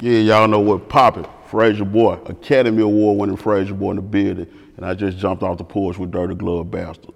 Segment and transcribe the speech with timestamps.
[0.00, 1.26] Yeah, y'all know what poppin'.
[1.50, 4.46] Frayser Boy, Academy Award winning Frayser Boy in the building.
[4.76, 7.12] And I just jumped off the porch with Dirty Glove Bastard.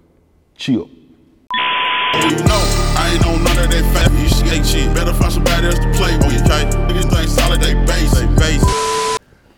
[0.55, 0.87] Chill.
[0.87, 2.61] You know,
[2.97, 4.65] I ain't on none of that fat shit.
[4.65, 4.93] shit.
[4.93, 6.65] Better find somebody else to play with, okay?
[6.87, 8.11] Niggas think solid, they base.
[8.13, 8.63] They base.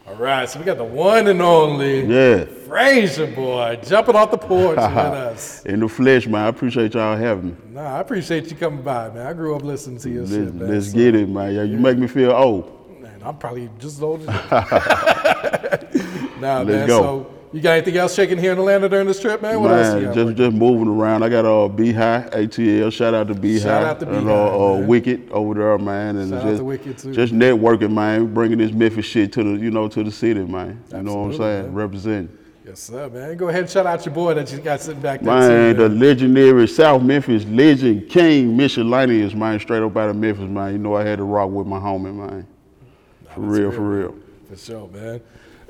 [0.07, 2.45] All right, so we got the one and only Yeah.
[2.45, 5.65] Frayser boy jumping off the porch with us.
[5.65, 6.45] In the flesh, man.
[6.45, 7.55] I appreciate y'all having me.
[7.71, 9.27] Nah, I appreciate you coming by, man.
[9.27, 10.69] I grew up listening to your Let's, shit, man.
[10.71, 11.53] let's so- get it, man.
[11.53, 12.76] Yeah, you make me feel old.
[13.17, 14.31] Man, I'm probably just as old as you.
[16.41, 16.87] nah, Let's man.
[16.87, 17.01] go.
[17.01, 19.61] So you got anything else shaking here in Atlanta during this trip, man?
[19.61, 20.15] What else you Man, got?
[20.15, 21.23] just just moving around.
[21.23, 22.91] I got uh B High ATL.
[22.91, 23.59] Shout out to B High.
[23.63, 24.77] Shout out to and, B-High, uh, uh.
[24.79, 26.17] Wicked over there, man.
[26.17, 27.13] And Shout out just, to Wicked, too.
[27.13, 28.33] just networking, man.
[28.33, 30.83] Bringing this Memphis shit to the you know to the city, man.
[30.91, 31.63] You know what I'm saying?
[31.63, 31.73] man.
[31.73, 32.37] Representing.
[32.65, 33.37] yes, sir, man.
[33.37, 35.33] Go ahead and shout out your boy that you got sitting back there.
[35.33, 40.49] Man, too, the legendary South Memphis legend King Miscellaneous, man, straight up out of Memphis,
[40.49, 40.73] man.
[40.73, 42.45] You know I had to rock with my homie, man.
[43.37, 44.15] For real, for real.
[44.49, 45.21] For sure, man.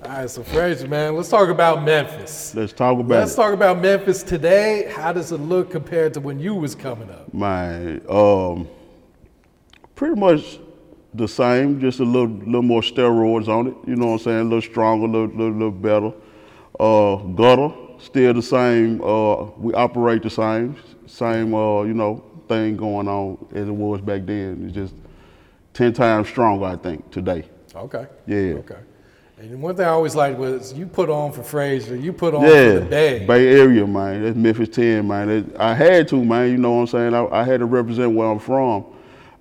[0.02, 2.56] All right, so Frayser, man, let's talk about Memphis.
[2.56, 3.36] Let's talk about Let's it.
[3.36, 4.90] talk about Memphis today.
[4.96, 7.34] How does it look compared to when you was coming up?
[7.34, 8.70] My, um,
[9.96, 10.60] pretty much
[11.14, 13.76] the same, just a little, little more steroids on it.
[13.86, 14.40] You know what I'm saying?
[14.40, 16.14] A little stronger, a little, little, little better.
[16.80, 19.02] Uh, gutter, still the same.
[19.04, 21.54] Uh, we operate the same, same.
[21.54, 24.64] Uh, you know, thing going on as it was back then.
[24.66, 24.94] It's just
[25.74, 27.44] ten times stronger, I think, today.
[27.80, 28.08] Okay.
[28.26, 28.56] Yeah.
[28.60, 28.78] Okay.
[29.40, 32.42] And one thing I always liked was you put on for Frayser, you put on
[32.42, 33.48] Yeah, for the Bay.
[33.48, 34.24] Area, man.
[34.24, 35.54] That's Memphis 10, man.
[35.60, 36.50] I had to, man.
[36.50, 37.14] You know what I'm saying?
[37.14, 38.86] I, I had to represent where I'm from.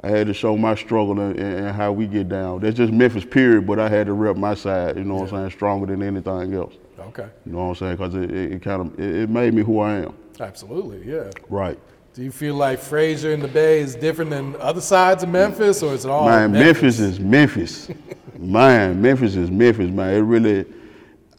[0.03, 2.61] I had to show my struggle and, and, and how we get down.
[2.61, 3.67] That's just Memphis, period.
[3.67, 4.99] But I had to rep my side.
[4.99, 5.51] You know what I'm saying?
[5.53, 6.75] Stronger than anything else.
[7.01, 7.29] Okay.
[7.47, 7.97] You know what I'm saying?
[7.97, 10.15] Because it, it, it kind of it, it made me who I am.
[10.39, 11.31] Absolutely, yeah.
[11.49, 11.79] Right.
[12.17, 15.83] Do you feel like Frayser in the Bay is different than other sides of Memphis,
[15.83, 17.89] or is it all man, Memphis, Memphis is Memphis.
[18.39, 20.15] man, Memphis is Memphis, man.
[20.15, 20.65] It really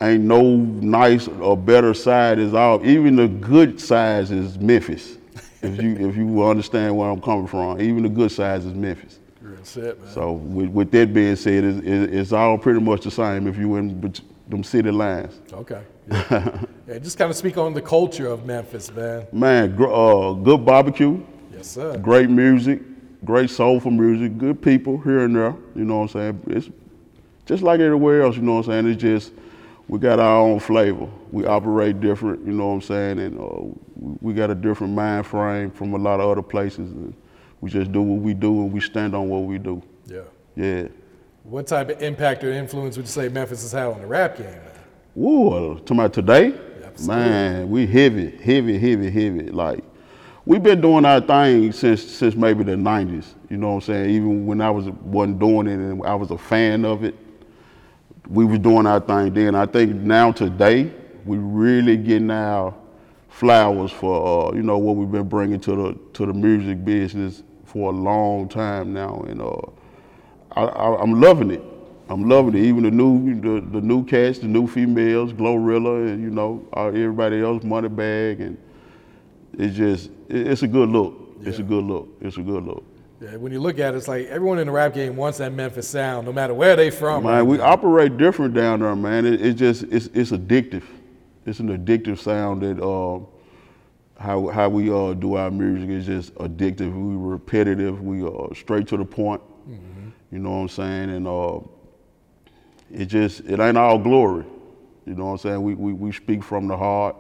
[0.02, 2.86] ain't no nice or better side is all.
[2.86, 5.18] Even the good sides is Memphis.
[5.64, 9.18] if you if you understand where I'm coming from, even the good sides is Memphis.
[9.42, 9.98] Man.
[10.14, 13.78] So with, with that being said, it's, it's all pretty much the same if you
[13.78, 14.14] in
[14.48, 15.42] them city lines.
[15.52, 15.82] Okay.
[16.10, 16.62] Yeah.
[16.88, 19.28] yeah, just kind of speak on the culture of Memphis, man.
[19.32, 21.22] Man, gr- uh, good barbecue,
[21.54, 21.98] Yes, sir.
[21.98, 22.82] great music,
[23.26, 25.56] great soulful music, good people here and there.
[25.76, 26.42] You know what I'm saying?
[26.48, 26.70] It's
[27.46, 28.36] just like everywhere else.
[28.38, 28.88] You know what I'm saying?
[28.94, 29.34] It's just
[29.90, 31.08] we got our own flavor.
[31.32, 32.46] We operate different.
[32.46, 33.20] You know what I'm saying?
[33.20, 33.76] And uh,
[34.22, 36.92] we- got a different mind frame from a lot of other places.
[36.92, 37.14] And
[37.60, 39.82] we just do what we do, and we stand on what we do.
[40.06, 40.22] Yeah.
[40.56, 40.88] Yeah.
[41.44, 44.38] What type of impact or influence would you say Memphis has had on the rap
[44.38, 44.62] game, man?
[45.18, 46.54] Woo, to my today,
[46.86, 47.16] Absolutely.
[47.26, 49.50] man, we heavy, heavy, heavy, heavy.
[49.50, 49.84] Like
[50.46, 53.26] we've been doing our thing since since maybe the '90s.
[53.50, 54.10] You know what I'm saying?
[54.12, 57.16] Even when I was wasn't doing it and I was a fan of it,
[58.30, 59.56] we was doing our thing then.
[59.56, 60.94] I think now today
[61.26, 62.76] we really getting our
[63.28, 67.42] flowers for uh, you know what we've been bringing to the to the music business
[67.66, 69.62] for a long time now, and uh,
[70.52, 71.64] I, I, I'm loving it.
[72.10, 72.64] I'm loving it.
[72.66, 77.42] Even the new the, the new cats, the new females, Glorilla, and you know everybody
[77.42, 78.58] else, Moneybagg, and
[79.58, 81.16] it's just it- it's a good look.
[81.42, 82.08] It's a good look.
[82.22, 82.84] It's a good look.
[83.22, 85.52] Yeah, when you look at it, it's like everyone in the rap game wants that
[85.52, 87.24] Memphis sound, no matter where they from.
[87.24, 89.26] Man, we operate different down there, man.
[89.26, 90.84] It, it's just it's it's addictive.
[91.46, 93.20] It's an addictive sound that uh,
[94.22, 96.94] how how we uh, do our music is just addictive.
[96.94, 98.02] We repetitive.
[98.02, 99.42] We uh, straight to the point.
[100.32, 101.10] You know what I'm saying?
[101.10, 101.60] And uh,
[102.92, 104.46] it just it ain't all glory.
[105.06, 105.64] You know what I'm saying?
[105.64, 107.16] We we, we speak from the heart,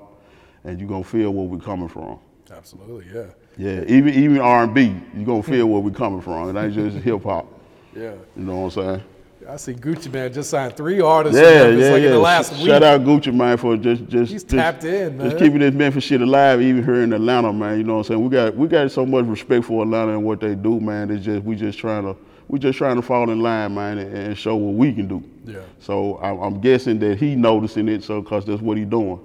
[0.63, 2.19] and you gonna feel where we coming from.
[2.51, 3.25] Absolutely, yeah.
[3.57, 6.55] Yeah, even even R&B, you gonna feel where we coming from.
[6.55, 7.47] It ain't just hip hop.
[7.95, 8.13] Yeah.
[8.35, 9.03] You know what I'm saying?
[9.49, 12.07] I see Gucci Mane just signed three artists Yeah, yeah, like yeah.
[12.07, 12.65] in the last week.
[12.65, 15.29] Shout out Gucci Mane for just just He's just, tapped in, man.
[15.29, 17.77] Just keeping this Memphis shit alive, even here in Atlanta, man.
[17.77, 18.23] You know what I'm saying?
[18.23, 21.09] We got we got so much respect for Atlanta and what they do, man.
[21.11, 22.15] It's just we just trying to
[22.47, 25.23] we just trying to fall in line, man, and, and show what we can do.
[25.45, 25.59] Yeah.
[25.79, 29.19] So I'm, I'm guessing that he noticing it, so cause that's what he doing,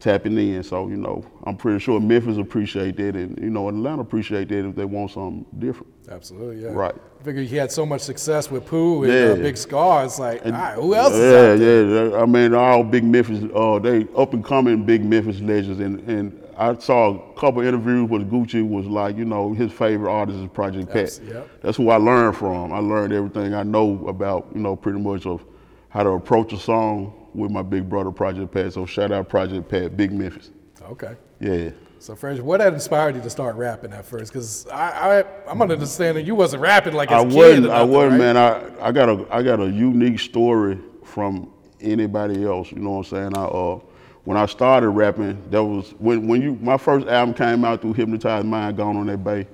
[0.00, 0.62] tapping in.
[0.62, 4.68] So you know, I'm pretty sure Memphis appreciate that, and you know, Atlanta appreciate that
[4.68, 5.92] if they want something different.
[6.08, 6.70] Absolutely, yeah.
[6.70, 6.94] Right.
[7.20, 10.04] I figure he had so much success with Pooh and uh, Big Scarr.
[10.04, 11.86] It's like, And- all right, who else yeah, is out there?
[11.86, 12.22] Yeah, yeah.
[12.22, 16.41] I mean, all big Memphis, uh, they up and coming big Memphis legends, and and
[16.56, 20.48] I saw a couple interviews with Gucci was like, you know, his favorite artist is
[20.48, 21.20] Project Pat.
[21.26, 21.62] Yep.
[21.62, 22.72] That's who I learned from.
[22.72, 25.44] I learned everything I know about, you know, pretty much of
[25.88, 28.72] how to approach a song with my big brother Project Pat.
[28.72, 30.50] So shout out Project Pat, Big Memphis.
[30.82, 31.16] Okay.
[31.40, 31.70] Yeah.
[31.98, 34.32] So, Frayser, what had inspired you to start rapping at first?
[34.32, 37.36] Because I, I, I'm under understanding you wasn't rapping like as I a kid.
[37.36, 37.70] wasn't.
[37.70, 38.34] I wasn't, right?
[38.34, 38.36] man.
[38.36, 42.72] I, I got a I got a unique story from anybody else.
[42.72, 43.36] You know what I'm saying?
[43.36, 43.78] I uh,
[44.24, 47.94] when I started rapping, that was when when you my first album came out through
[47.94, 49.46] Hypnotized Mind, Gone on That Bay.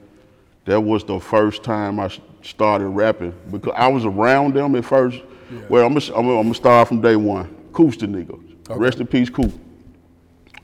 [0.67, 2.11] That was the first time I
[2.43, 5.23] started rapping because I was around them at first.
[5.71, 7.55] Well, I'm gonna, I'm I'm start from day one.
[7.73, 8.39] Koopsta Knicca.
[8.79, 9.53] Rest in peace, Coop.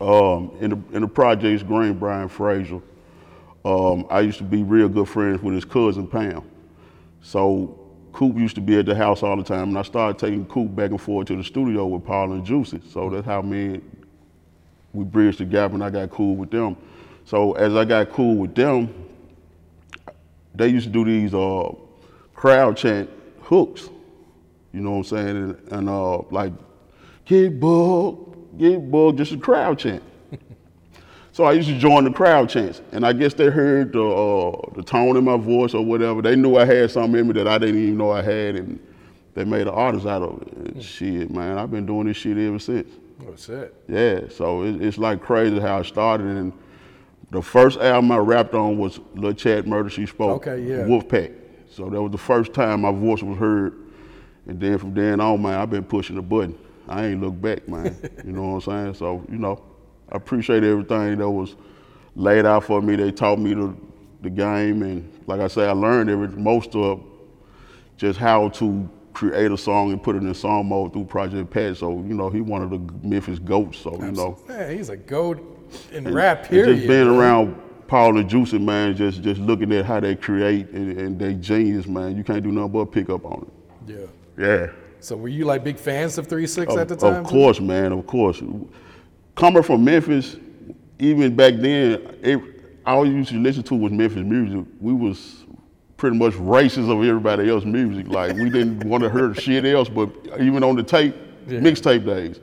[0.01, 2.83] Um, in the in the projects, Green Brian Frayser.
[3.65, 6.43] Um, I used to be real good friends with his cousin Pam.
[7.23, 7.84] So
[8.15, 10.75] Coop used to be at the house all the time, and I started taking Coop
[10.75, 12.81] back and forth to the studio with Paul and Juicy.
[12.89, 13.81] So that's how me
[14.93, 16.77] we bridged the gap, and I got cool with them.
[17.25, 18.95] So as I got cool with them,
[20.55, 21.73] they used to do these uh,
[22.35, 23.11] crowd chant
[23.43, 23.91] hooks.
[24.73, 25.29] You know what I'm saying?
[25.29, 26.53] And, and uh, like,
[27.25, 30.05] get bug, get bug, just a crowd chant.
[31.35, 34.71] So I used to join the crowd chants, and I guess they heard the uh,
[34.77, 36.23] the tone in my voice or whatever.
[36.23, 38.79] They knew I had something in me that I didn't even know I had, and
[39.35, 40.53] they made an artist out of it.
[40.53, 42.89] And shit, man, I've been doing this shit ever since.
[43.27, 43.75] Oh, shit.
[43.89, 46.29] Yeah, so it, it's like crazy how it started.
[46.29, 46.53] And
[47.33, 50.47] the first album I rapped on was Lil Chad Murder She Spoke.
[50.47, 50.85] Okay, yeah.
[50.85, 51.35] Wolfpack.
[51.69, 53.73] So that was the first time my voice was heard.
[54.47, 56.57] And then from then on, man, I've been pushing the button.
[56.87, 57.99] I ain't looked back, man.
[58.25, 58.95] you know what I'm saying?
[58.95, 59.61] So, you know,
[60.13, 61.57] I appreciate everything that was
[62.17, 62.97] laid out for me.
[62.97, 63.75] They taught me the,
[64.23, 64.83] the game.
[64.83, 67.03] And like I say, I learned every, most of
[67.97, 71.77] just how to create a song and put it in song mode through Project Pat.
[71.77, 73.79] So, you know, he one of the Memphis goats.
[73.79, 74.39] So, you know.
[74.49, 75.39] Man, he's a goat
[75.93, 76.77] in And- rap, period.
[76.77, 77.17] Just being man.
[77.17, 81.35] around Paul and Juicy, man, just just looking at how they create and, and they
[81.35, 82.17] genius, man.
[82.17, 83.47] You can't do nothing but pick up on
[83.87, 83.97] it.
[84.39, 84.47] Yeah.
[84.47, 84.67] Yeah.
[85.01, 87.25] So, were you like big fans of 3 6 at the time?
[87.25, 87.93] of course, man.
[87.93, 88.43] Of course.
[89.35, 90.37] Coming from Memphis,
[90.99, 92.41] even back then, it,
[92.87, 94.65] all you used to listen to was Memphis music.
[94.81, 95.45] We was
[95.97, 98.09] pretty much racist of everybody else's music.
[98.09, 100.11] Like we didn't want to hear shit else, but
[100.41, 101.15] even on the tape,
[101.49, 101.59] Yeah.
[101.61, 102.41] mixtape days,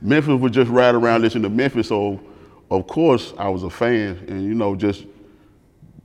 [0.00, 1.88] Memphis was just ride around listening to Memphis.
[1.88, 2.20] So,
[2.70, 5.04] of course, I was a fan, and you know, just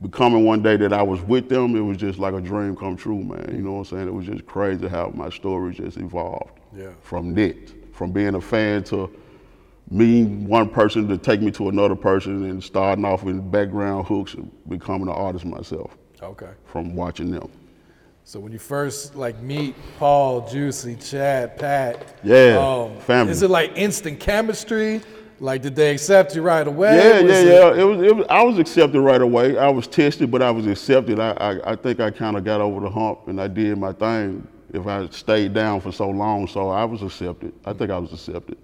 [0.00, 2.96] becoming one day that I was with them, it was just like a dream come
[2.96, 3.46] true, man.
[3.54, 4.08] You know what I'm saying?
[4.08, 6.90] It was just crazy how my story just evolved Yeah.
[7.02, 9.10] from that, from being a fan to
[9.90, 14.34] me, one person to take me to another person and starting off with background hooks
[14.34, 16.50] and becoming an artist myself Okay.
[16.64, 17.48] from watching them.
[18.24, 23.32] So when you first like meet Paul, Juicy, Chad, Pat, Yeah, um, family.
[23.32, 25.00] Is it like instant chemistry?
[25.40, 26.96] Like, did they accept you right away?
[26.96, 27.46] Yeah, Was yeah, it-
[27.76, 27.80] yeah.
[27.80, 28.26] It was, it was.
[28.28, 29.56] I was accepted right away.
[29.56, 31.18] I was tested, but I was accepted.
[31.18, 33.92] I, I, I think I kind of got over the hump, and I did my
[33.94, 34.46] thing.
[34.74, 37.54] If I stayed down for so long, so I was accepted.
[37.64, 38.58] I think I was accepted.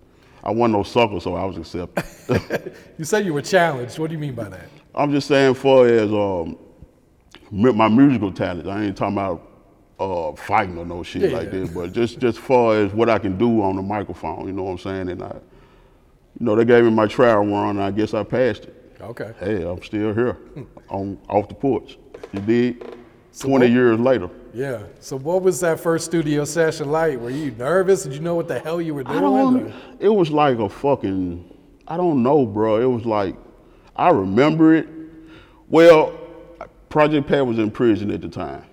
[0.46, 2.72] I wasn't no sucker, so I was accepted.
[2.98, 3.98] You said you were challenged.
[3.98, 4.68] What do you mean by that?
[4.94, 6.56] I'm just saying, far as um,
[7.50, 9.42] my musical talent, I ain't talking about
[10.00, 11.60] uh, fighting or no shit Yeah, like yeah.
[11.60, 14.62] that, but just just far as what I can do on the microphone, you know
[14.62, 15.08] what I'm saying?
[15.10, 15.34] And I,
[16.38, 18.92] you know, they gave me my trial run, and I guess I passed it.
[19.00, 19.32] Okay.
[19.40, 20.38] Hey, I'm still here,
[20.88, 21.98] on off the porch.
[22.32, 22.96] You did.
[23.32, 24.30] So 20 what- years later.
[24.56, 24.84] Yeah.
[25.00, 27.20] So what was that first studio session like?
[27.20, 28.04] Were you nervous?
[28.04, 29.18] Did you know what the hell you were doing?
[29.18, 29.74] I don't.
[30.00, 31.44] It was like a fucking.
[31.86, 32.80] I don't know, bro.
[32.80, 33.36] It was like,
[33.96, 34.88] I remember it.
[35.68, 36.18] Well,
[36.88, 38.64] Project Pat was in prison at the time,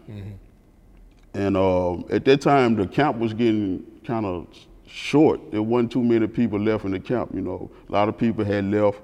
[1.33, 4.47] and um, at that time the camp was getting kind of
[4.87, 5.51] short.
[5.51, 7.31] There wasn't too many people left in the camp.
[7.33, 9.01] You know, a lot of people had left,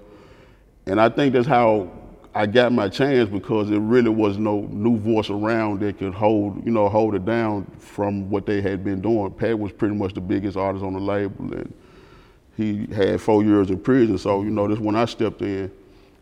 [0.85, 1.91] and I think that's how
[2.35, 6.63] I got my chance because there really was no new voice around that could hold,
[6.63, 9.31] you know, hold it down from what they had been doing.
[9.31, 11.73] Pat was pretty much the biggest artist on the label, and
[12.55, 14.17] he had four years in prison.
[14.17, 15.71] So you know, that's when I stepped in,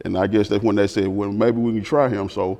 [0.05, 2.29] and I guess that's when they said, well, maybe we can try him.
[2.29, 2.59] So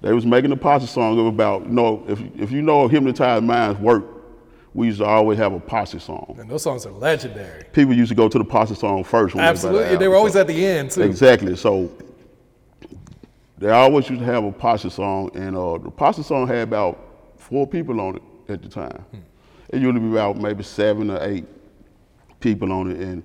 [0.00, 3.42] they was making a posse song of about, you know, if if you know hypnotized
[3.42, 4.04] minds work,
[4.74, 6.36] we used to always have a posse song.
[6.38, 7.64] And those songs are legendary.
[7.72, 9.34] People used to go to the posse song first.
[9.34, 9.96] When Absolutely.
[9.96, 11.02] They were always at the end too.
[11.02, 11.56] Exactly.
[11.56, 11.90] So
[13.58, 16.98] they always used to have a posse song, and uh, the posse song had about
[17.36, 19.04] four people on it at the time.
[19.70, 21.44] It usually be about maybe seven or eight
[22.40, 23.22] people on it, and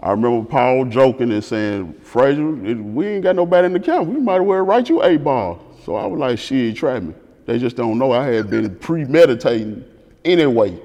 [0.00, 4.08] I remember Paul joking and saying, Frayser, we ain't got nobody in the camp.
[4.08, 5.60] We might as well write you eight ball.
[5.84, 7.14] So I was like, shit, try me.
[7.46, 8.12] They just don't know.
[8.12, 9.84] I had been premeditating
[10.24, 10.78] anyway.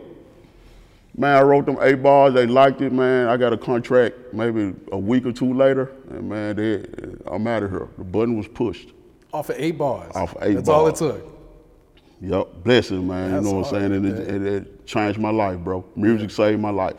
[1.16, 2.34] Man, I wrote them eight bars.
[2.34, 3.28] They liked it, man.
[3.28, 6.86] I got a contract maybe a week or two later, and man, they,
[7.28, 7.88] I'm out of here.
[7.98, 8.90] The button was pushed.
[9.32, 10.16] Off of eight bars.
[10.16, 11.00] Off of eight That's all it bars.
[11.00, 11.30] took.
[12.20, 13.32] Yup, blessing, man.
[13.32, 13.94] That's you know what I'm saying?
[13.94, 15.86] And it, it, it changed my life, bro.
[15.96, 16.98] Music saved my life.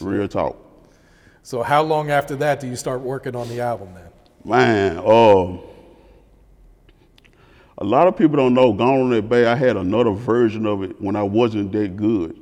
[0.00, 0.56] Real talk.
[1.42, 4.04] So how long after that do you start working on the album then?
[4.44, 5.60] Man, um,
[7.78, 8.72] a lot of people don't know.
[8.72, 12.36] Gone on that bay, I had another version of it when I wasn't that good.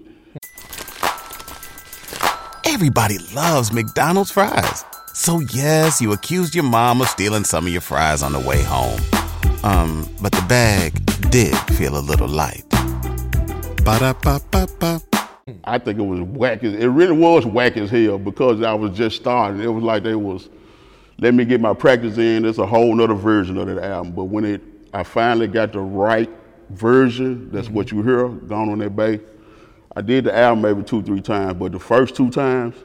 [2.68, 4.84] Everybody loves McDonald's fries.
[5.14, 8.60] So yes, you accused your mom of stealing some of your fries on the way
[8.60, 9.00] home.
[9.62, 10.92] Um, but the bag
[11.30, 12.64] did feel a little light.
[13.84, 15.00] Ba-da-ba-ba-ba.
[15.62, 18.96] I think it was whack as it really was whack as hell because I was
[18.96, 19.60] just starting.
[19.60, 20.48] It was like they was
[21.18, 22.44] let me get my practice in.
[22.44, 24.12] It's a whole nother version of that album.
[24.12, 24.60] But when it
[24.92, 26.28] I finally got the right
[26.70, 29.20] version, that's what you hear, gone on that bay.
[29.96, 32.76] I did the album maybe two, three times, but the first two times,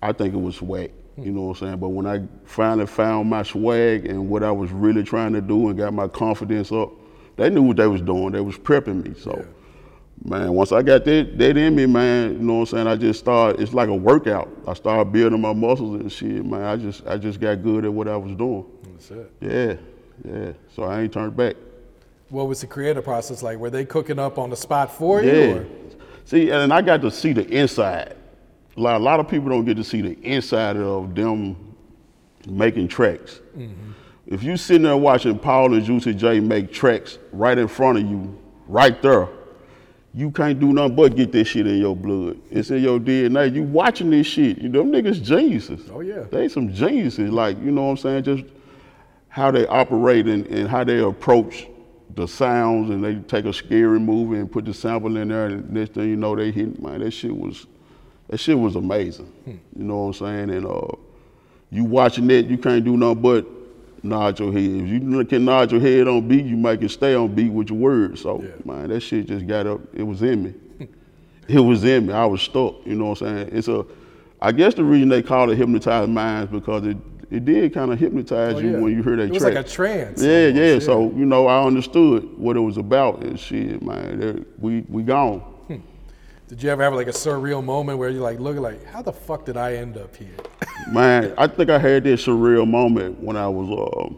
[0.00, 0.92] I think it was swag.
[1.18, 1.34] You hmm.
[1.34, 1.78] know what I'm saying?
[1.78, 5.68] But when I finally found my swag and what I was really trying to do
[5.68, 6.90] and got my confidence up,
[7.36, 8.32] they knew what they was doing.
[8.32, 9.14] They was prepping me.
[9.20, 9.44] So,
[10.24, 12.86] man, once I got that, that in me, man, you know what I'm saying?
[12.86, 14.48] I just started, it's like a workout.
[14.66, 16.62] I started building my muscles and shit, man.
[16.62, 18.64] I just I just got good at what I was doing.
[18.92, 19.32] That's it.
[19.42, 19.74] Yeah,
[20.24, 20.52] yeah.
[20.74, 21.56] So I ain't turned back.
[22.30, 23.58] What was the creative process like?
[23.58, 25.30] Were they cooking up on the spot for you?
[25.30, 25.54] Yeah.
[25.54, 25.66] Or?
[26.30, 28.14] See, and I got to see the inside.
[28.76, 31.56] A lot, a lot of people don't get to see the inside of them
[32.46, 33.40] making tracks.
[33.58, 33.90] Mm-hmm.
[34.28, 38.08] If you sitting there watching Paul and Juicy J make tracks right in front of
[38.08, 39.28] you, right there,
[40.14, 42.38] you can't do nothing but get this shit in your blood.
[42.48, 43.52] It's in your DNA.
[43.52, 44.58] You watching this shit.
[44.58, 45.90] You them niggas geniuses.
[45.92, 46.26] Oh, yeah.
[46.30, 47.32] They some geniuses.
[47.32, 48.22] Like, you know what I'm saying?
[48.22, 48.44] Just
[49.26, 51.66] how they operate and, and how they approach
[52.14, 55.70] the sounds and they take a scary movie and put the sample in there and
[55.70, 57.66] next thing you know they hit man that shit was
[58.28, 59.32] that shit was amazing.
[59.46, 60.50] You know what i'm saying?
[60.50, 60.88] And uh
[61.70, 63.46] you watching it you can't do nothing but
[64.02, 64.62] nod your head.
[64.62, 67.70] If you can nod your head on beat you might can stay on beat with
[67.70, 68.22] your words.
[68.22, 69.80] So man that shit just got up.
[69.94, 70.54] It was in me.
[71.48, 72.12] It was in me.
[72.12, 72.86] I was stuck.
[72.86, 73.48] You know what i'm saying?
[73.52, 73.84] It's a
[74.42, 76.96] i guess the reason they call it hypnotized minds because it
[77.30, 78.78] it did kind of hypnotise Oh, you yeah.
[78.78, 79.54] when you hear that It was track.
[79.54, 80.72] like a trance Yeah, almost, yeah.
[80.74, 80.78] yeah.
[80.80, 84.44] So you know, I understood what it was about and shit, man.
[84.58, 85.42] We we gone.
[86.48, 89.12] Did you ever have like a surreal moment where you're like looking like, how the
[89.12, 90.34] fuck did I end up here?
[90.92, 94.12] Man, I think I had this surreal moment when I was, uh,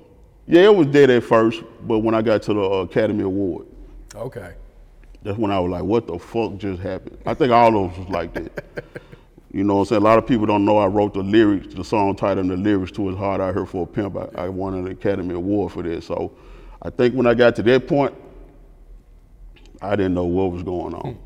[0.47, 3.67] yeah, it was dead at first, but when I got to the uh, Academy Award,
[4.17, 4.53] Okay.
[5.23, 7.19] that's when I was like, what the fuck just happened?
[7.27, 8.65] I think all of us was like that.
[9.53, 10.03] you know what I'm saying?
[10.03, 12.57] A lot of people don't know I wrote the lyrics, the song title and the
[12.57, 14.17] lyrics to It's Hard Out Here for a Pimp.
[14.17, 16.03] I, I won an Academy Award for that.
[16.03, 16.33] So
[16.81, 18.15] I think when I got to that point,
[19.83, 21.13] I didn't know what was going on.
[21.13, 21.19] Hmm.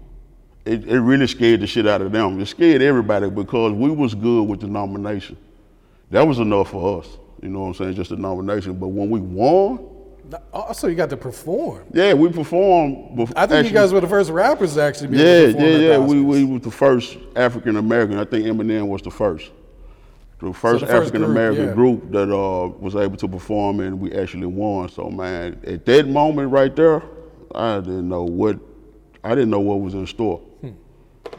[0.64, 2.40] It, it really scared the shit out of them.
[2.40, 5.36] It scared everybody because we was good with the nomination.
[6.10, 7.08] That was enough for us.
[7.40, 7.94] You know what I'm saying?
[7.94, 8.74] Just a nomination.
[8.74, 9.88] But when we won,
[10.52, 11.84] Also, you got to perform.
[11.92, 13.16] yeah, we performed.
[13.18, 15.52] bef- I think actually- you guys were the first rappers to actually be yeah, able
[15.52, 15.98] to perform yeah, yeah.
[15.98, 18.18] We, we was the first African American.
[18.18, 19.50] I think Eminem was the first.
[20.38, 22.10] The first, first African American group, yeah.
[22.10, 24.88] group that uh, was able to perform and we actually won.
[24.90, 27.02] So man, at that moment right there,
[27.54, 28.58] I didn't know what
[29.24, 30.38] I didn't know what was in store.
[30.60, 30.70] Hmm.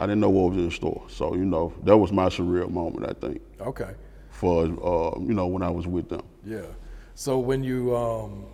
[0.00, 1.04] I didn't know what was in store.
[1.08, 3.92] So, you know, that was my surreal moment, I think, Okay.
[4.30, 6.22] for uh, you know, when I was with them.
[6.44, 6.62] Yeah.
[7.14, 8.46] So when you um,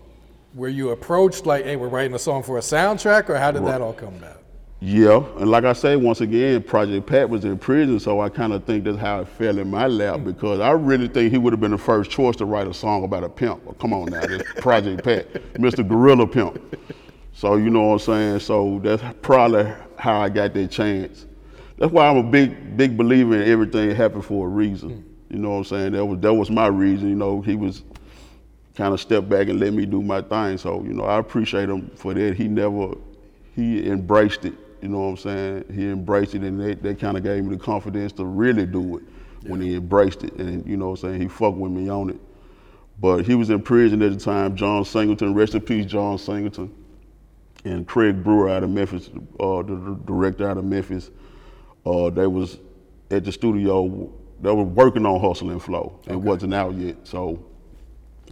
[0.55, 3.65] were you approached like, hey, we're writing a song for a soundtrack, or how did
[3.67, 4.41] that all come about?
[4.81, 8.53] Yeah, and like I say, once again, Project Pat was in prison, so I kind
[8.53, 10.25] of think that's how it fell in my lap hmm.
[10.25, 13.05] because I really think he would have been the first choice to write a song
[13.05, 13.65] about a pimp.
[13.65, 15.87] Well, come on now, this Project Pat, Mr.
[15.87, 16.77] Gorilla Pimp.
[17.33, 18.41] So you know what I'm saying.
[18.41, 21.27] So that's probably how I got that chance.
[21.79, 24.91] That's why I'm a big, big believer in everything happened for a reason.
[24.91, 25.35] Hmm.
[25.35, 25.93] You know what I'm saying.
[25.93, 27.09] That was that was my reason.
[27.09, 27.83] You know, he was
[28.75, 30.59] kind of stepped back and let me do my thing.
[30.59, 32.35] So, you know, I appreciate him for that.
[32.35, 32.95] He never,
[33.55, 34.55] he embraced it.
[34.83, 35.65] You know what I'm saying?
[35.73, 38.99] He embraced it and that, that kind of gave me the confidence to really do
[38.99, 39.03] it
[39.47, 40.35] when he embraced it.
[40.35, 41.23] And, you know what I'm saying?
[41.23, 42.21] He fucked with me on it.
[43.01, 44.57] But he was in prison at the time.
[44.57, 46.73] John Singleton, rest in peace, John Singleton.
[47.65, 49.09] And Craig Brewer out of Memphis,
[49.41, 51.11] uh, the, director out of Memphis,
[51.87, 52.59] uh, they was
[53.11, 55.99] at the studio, they were working on Hustle and Flow.
[56.07, 56.97] It wasn't out yet.
[57.05, 57.43] So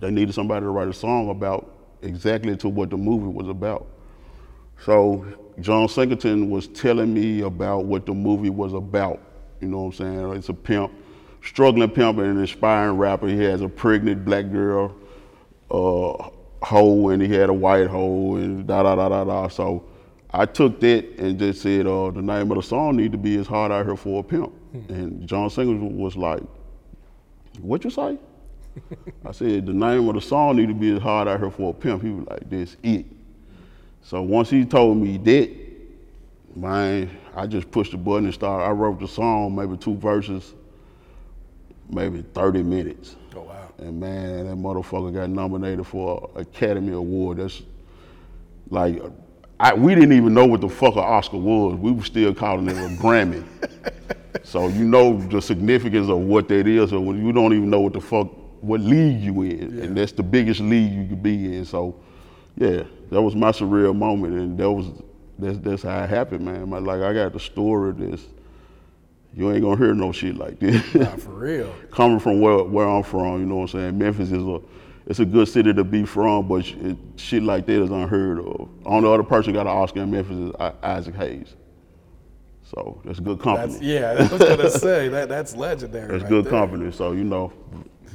[0.02, 3.86] they needed somebody to write a song about exactly to what the movie was about.
[4.84, 5.24] So
[5.60, 9.20] John Singleton was telling me about what the movie was about.
[9.60, 10.32] You know what I'm saying?
[10.32, 10.90] It's a pimp
[11.44, 13.28] struggling pimp and an inspiring rapper.
[13.28, 14.92] He has a pregnant black girl,
[15.70, 16.30] uh,
[16.64, 19.46] hoe, and he had a white hoe, and da da da da da.
[19.46, 19.84] So
[20.32, 23.36] I took that and just said, uh, the name of the song need to be
[23.36, 24.52] "It's Hard Out Here for a Pimp."
[24.88, 26.42] And John Singleton was like,
[27.60, 28.18] "What you say?"
[29.24, 31.70] I said, "The name of the song need to be as Hard Out Here for
[31.70, 33.06] a Pimp." He was like, "This it."
[34.02, 35.50] So once he told me that,
[36.56, 38.64] man, I just pushed the button and started.
[38.64, 40.54] I wrote the song, maybe two verses,
[41.88, 43.16] maybe 30 minutes.
[43.34, 43.72] Oh wow.
[43.78, 47.38] And man, that motherfucker got nominated for an Academy Award.
[47.38, 47.62] That's
[48.70, 49.00] like,
[49.60, 51.76] I, we didn't even know what the fuck an Oscar was.
[51.76, 53.46] We were still calling it a Grammy.
[54.44, 57.80] So you know the significance of what that is, or when you don't even know
[57.80, 58.28] what the fuck,
[58.62, 61.64] what league you in, and that's the biggest league you could be in.
[61.64, 62.00] So,
[62.56, 64.86] yeah, that was my surreal moment, and that was
[65.38, 66.68] that's that's how it happened, man.
[66.68, 68.22] My, like I got the story of this.
[69.34, 70.94] You ain't gonna hear no shit like this.
[70.94, 71.74] Nah, for real.
[71.90, 73.98] Coming from where where I'm from, you know what I'm saying.
[73.98, 74.60] Memphis is a
[75.06, 78.68] it's a good city to be from, but it, shit like that is unheard of.
[78.84, 80.52] Only other person got an Oscar in Memphis is
[80.82, 81.56] Isaac Hayes.
[82.62, 83.72] So that's good company.
[83.72, 84.14] That's yeah.
[84.18, 86.08] I was gonna say that that's legendary.
[86.08, 86.52] That's right good there.
[86.52, 86.92] company.
[86.92, 87.52] So you know,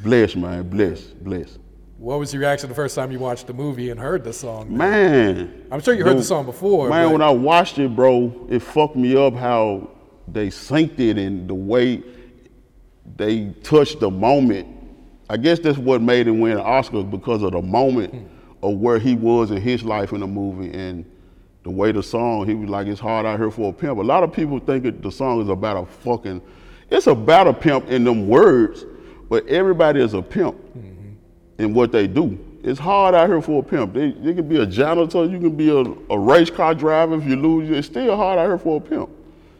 [0.03, 1.57] bless man, bless, bless.
[1.97, 4.75] What was your reaction the first time you watched the movie and heard the song?
[4.75, 6.89] Man, I'm sure you heard the song before.
[6.89, 9.89] Man, but- when I watched it, bro, it fucked me up how
[10.27, 12.03] they synced it and the way
[13.15, 14.67] they touched the moment.
[15.29, 18.25] I guess that's what made him win an Oscar because of the moment hmm.
[18.61, 21.05] of where he was in his life in the movie and
[21.63, 23.97] the way the song, he was like, it's hard out here for a pimp.
[23.97, 26.41] A lot of people think that the song is about a fucking,
[26.89, 28.85] it's about a pimp in them words,
[29.29, 30.55] but everybody is a pimp
[31.57, 32.37] in what they do.
[32.63, 33.93] It's hard out here for a pimp.
[33.93, 37.15] They, you can be a janitor, you can be a, a race car driver.
[37.15, 39.09] If you lose, it's still hard out here for a pimp.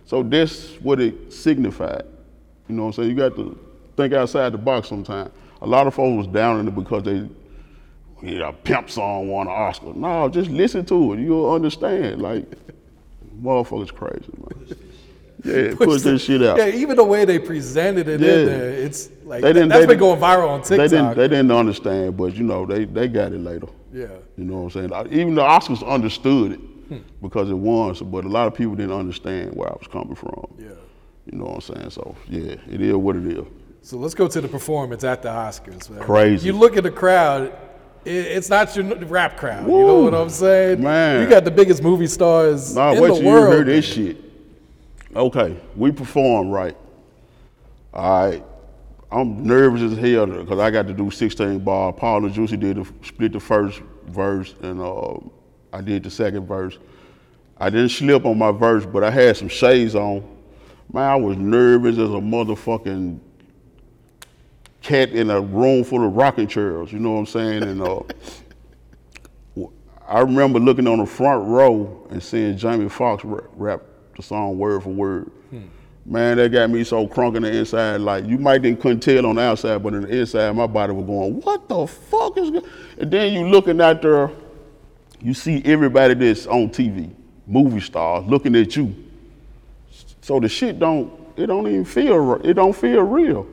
[0.06, 2.04] So that's what it signified.
[2.68, 3.10] You know what I'm saying?
[3.10, 3.58] You got to
[3.96, 5.32] think outside the box sometimes.
[5.62, 7.28] A lot of folks was down in it because they,
[8.22, 9.94] yeah, a pimp song won an Oscar.
[9.94, 11.20] No, just listen to it.
[11.20, 12.22] You'll understand.
[12.22, 12.46] Like,
[13.42, 14.78] motherfuckers crazy, man.
[15.44, 16.58] Yeah, push this shit out.
[16.58, 18.32] Yeah, even the way they presented it Yeah.
[18.32, 20.78] in there, it's like They didn't- that's they been didn't- going viral on TikTok.
[20.78, 23.68] They didn't, they didn't understand, but you know, they, they got it later.
[23.94, 24.08] yeah.
[24.36, 25.08] You know what I'm saying?
[25.12, 26.98] Even the Oscars understood it hmm.
[27.22, 30.16] because it won, so, but a lot of people didn't understand where I was coming
[30.16, 30.48] from.
[30.58, 30.70] Yeah.
[31.32, 31.90] You know what I'm saying?
[31.92, 33.46] So yeah, it is what it is.
[33.82, 35.90] So let's go to the performance at the Oscars.
[35.90, 36.02] Man.
[36.02, 36.48] Crazy.
[36.48, 37.54] You look at the crowd.
[38.06, 39.68] It's not your rap crowd.
[39.68, 40.82] You know what I'm saying?
[40.82, 41.22] Man.
[41.22, 43.54] You got the biggest movie stars Nah, in wait the till you world.
[43.54, 44.18] hear this shit.
[45.16, 46.76] Okay, we perform right.
[47.94, 48.44] All right.
[49.10, 51.94] I'm nervous as hell because I got to do 16 bar.
[51.94, 55.18] Paul and Juicy did the, split the first verse, and uh,
[55.72, 56.78] I did the second verse.
[57.58, 60.28] I didn't slip on my verse, but I had some shades on.
[60.92, 63.20] Man, I was nervous as a motherfucking
[64.82, 66.92] cat in a room full of rocking chairs.
[66.92, 67.64] You know what I'm saying?
[67.64, 68.02] And uh,
[70.08, 73.82] I remember looking on the front row and seeing Jamie Foxx rap, rap
[74.18, 75.32] the song word for word.
[76.06, 78.00] Man, that got me so crunk in the inside.
[78.00, 80.94] Like you might didn't couldn't tell on the outside, but on the inside, my body
[80.94, 82.64] was going, "What the fuck is?" Go-?
[82.98, 84.32] And then you looking out there,
[85.22, 87.10] you see everybody that's on TV,
[87.46, 88.96] movie stars, looking at you.
[90.22, 93.48] So the shit don't, it don't even feel, it don't feel real.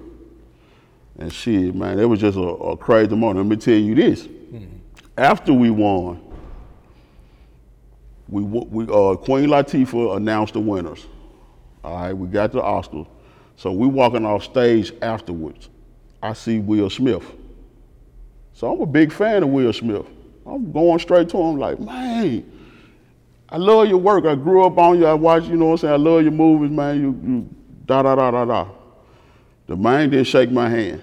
[1.19, 3.39] And shit, man, it was just a, a crazy moment.
[3.39, 4.23] Let me tell you this.
[4.23, 4.65] Mm-hmm.
[5.17, 6.21] After we won,
[8.29, 11.07] we, we uh, Queen Latifah announced the winners.
[11.83, 13.07] All right, we got the Oscars.
[13.57, 15.69] So we walking off stage afterwards.
[16.23, 17.25] I see Will Smith.
[18.55, 20.07] So I'm a big fan of Will Smith.
[20.47, 22.51] I'm going straight to him like, man,
[23.49, 24.25] I love your work.
[24.25, 25.07] I grew up on you.
[25.07, 25.93] I watch, you know what I'm saying?
[25.93, 27.01] I love your movies, man.
[27.01, 27.49] You, you
[27.87, 28.69] da da da da da.
[29.67, 31.03] The man didn't shake my hand.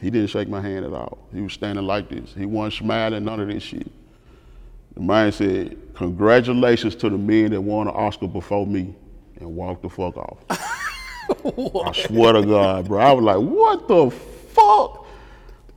[0.00, 1.18] He didn't shake my hand at all.
[1.32, 2.34] He was standing like this.
[2.34, 3.90] He wasn't smiling, none of this shit.
[4.94, 8.94] The man said, Congratulations to the men that won an Oscar before me
[9.38, 10.38] and walked the fuck off.
[10.50, 13.00] I swear to God, bro.
[13.00, 15.06] I was like, What the fuck?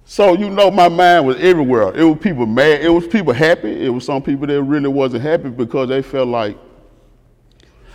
[0.05, 1.95] So you know my mind was everywhere.
[1.95, 3.85] It was people mad, it was people happy.
[3.85, 6.57] It was some people that really wasn't happy because they felt like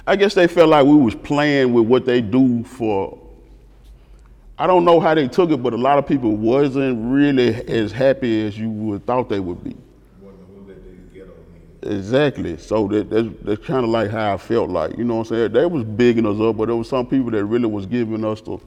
[0.06, 3.16] I guess they felt like we was playing with what they do for
[4.59, 7.92] I don't know how they took it, but a lot of people wasn't really as
[7.92, 9.74] happy as you would thought they would be.
[11.83, 12.59] Exactly.
[12.59, 14.97] So that, that's, that's kind of like how I felt like.
[14.99, 15.53] You know what I'm saying?
[15.53, 18.40] They was bigging us up, but there was some people that really was giving us
[18.43, 18.59] the,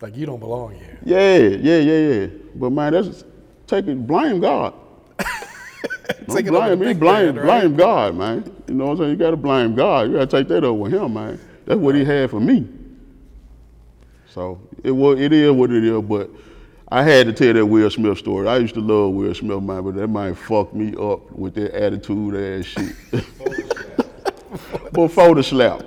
[0.00, 0.98] Like you don't belong here.
[1.04, 2.26] yeah, yeah, yeah, yeah.
[2.54, 3.24] But man, that's
[3.66, 4.74] taking blame God.
[6.30, 7.44] Take blame me, blame, right?
[7.44, 8.56] blame God, man.
[8.68, 9.10] You know what I'm saying?
[9.10, 10.08] You gotta blame God.
[10.08, 11.40] You gotta take that over him, man.
[11.64, 12.68] That's what he had for me.
[14.28, 16.30] So it was it is what it is, but
[16.92, 18.46] I had to tell that Will Smith story.
[18.46, 21.74] I used to love Will Smith, man, but that man fucked me up with that
[21.74, 22.94] attitude ass shit.
[24.92, 25.82] Before the slap.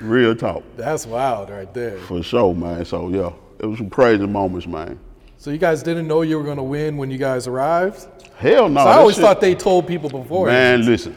[0.00, 0.64] Real talk.
[0.76, 1.96] That's wild right there.
[1.98, 2.84] For sure, man.
[2.84, 3.30] So yeah.
[3.60, 4.98] It was some crazy moments, man.
[5.38, 8.08] So you guys didn't know you were going to win when you guys arrived?
[8.36, 8.82] Hell no.
[8.82, 10.48] So I always shit- thought they told people before.
[10.48, 11.14] Man, listen.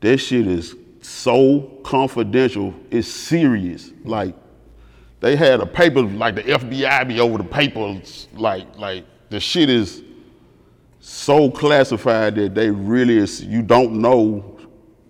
[0.00, 2.74] That shit is so confidential.
[2.90, 3.92] It's serious.
[4.04, 4.34] Like
[5.22, 8.26] they had a paper, like the FBI be over the papers.
[8.34, 10.02] Like, like the shit is
[10.98, 13.40] so classified that they really is.
[13.40, 14.58] You don't know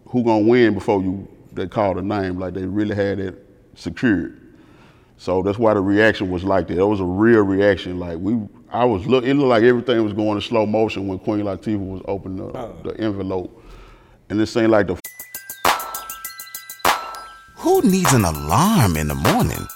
[0.07, 2.39] who gonna win before you they call the name.
[2.39, 4.39] Like they really had it secured.
[5.17, 6.77] So that's why the reaction was like that.
[6.77, 7.99] It was a real reaction.
[7.99, 9.25] Like we, I was look.
[9.25, 12.75] It looked like everything was going in slow motion when Queen Latifah was opening the,
[12.85, 13.65] the envelope,
[14.29, 15.01] and it seemed like the
[17.57, 19.67] Who needs an alarm in the morning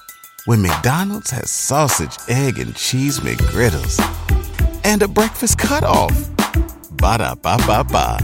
[0.46, 3.98] when McDonald's has sausage, egg, and cheese McGriddles
[4.84, 6.30] and a breakfast cutoff?
[6.92, 8.18] Ba da ba ba ba.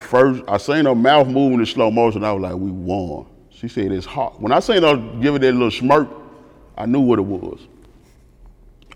[0.00, 2.24] first I seen her mouth moving in slow motion.
[2.24, 3.26] I was like, we won.
[3.50, 4.40] She said it's hot.
[4.40, 6.08] When I seen her give it that little smirk,
[6.78, 7.60] I knew what it was.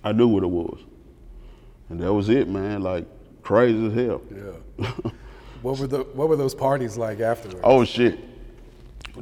[0.04, 0.78] I knew what it was,
[1.90, 2.82] and that was it, man.
[2.82, 3.06] Like
[3.42, 4.22] crazy as hell.
[4.30, 4.88] Yeah.
[5.62, 7.60] what were the What were those parties like afterwards?
[7.64, 8.20] Oh shit.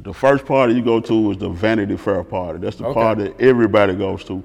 [0.03, 2.59] The first party you go to is the Vanity Fair party.
[2.59, 2.93] That's the Okay.
[2.93, 4.43] party that everybody goes to.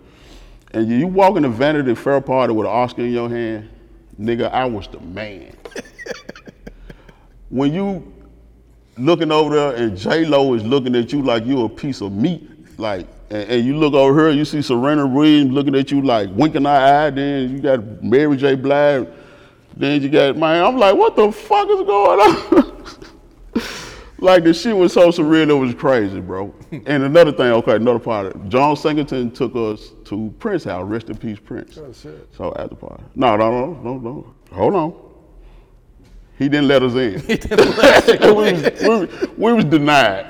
[0.73, 3.69] And you, walk in the Vanity Fair party with an Oscar in your hand,
[4.19, 5.55] nigga, I was the man.
[7.51, 8.11] when you
[8.97, 12.13] looking over there and J Lo is looking at you like you a piece of
[12.13, 16.01] meat, like, and, and you look over here, you see Serena Williams looking at you
[16.01, 17.11] like winking her eye.
[17.11, 18.55] Then you got Mary J.
[18.55, 19.07] Blige.
[19.77, 20.65] Then you got man.
[20.65, 22.79] I'm like, what the fuck is going on?
[24.23, 26.47] like the shit was so surreal, it was crazy, bro.
[26.47, 26.79] Hmm.
[26.87, 28.49] and another thing, okay, another part.
[28.49, 30.85] John Singleton took us to Prince House.
[30.87, 31.79] Rest in peace, Prince.
[31.79, 32.29] Oh, shit.
[32.37, 33.03] So at the party.
[33.15, 34.35] No, no, no, no, no.
[34.53, 34.95] Hold on.
[36.39, 37.21] He didn't let us in.
[37.27, 40.29] He didn't let you we, was, we, was- we was denied.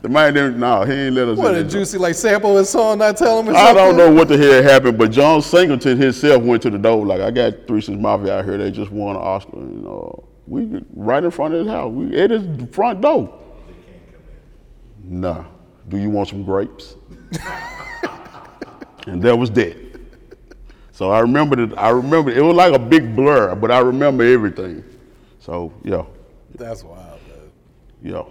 [0.00, 0.60] The man didn't.
[0.60, 1.42] No, he didn't let us in.
[1.42, 1.62] What in.
[1.64, 3.48] did Juicy like sample his song, not tell him?
[3.48, 6.78] Or I don't know what the hell happened, but John Singleton himself went to the
[6.78, 8.56] door like, I got Three Six Mafia out here.
[8.58, 9.56] They just won an Oscar.
[9.56, 11.92] You know, we right in front of his house.
[11.92, 13.38] We at his front door.
[15.04, 15.44] Nah.
[15.88, 16.96] Do you want some grapes?
[19.06, 19.76] and that was that.
[20.92, 21.78] So I remember that.
[21.78, 24.84] I remember it was like a big blur, but I remember everything.
[25.38, 26.04] So yeah,
[26.56, 27.50] That's wild, man.
[28.02, 28.22] yeah.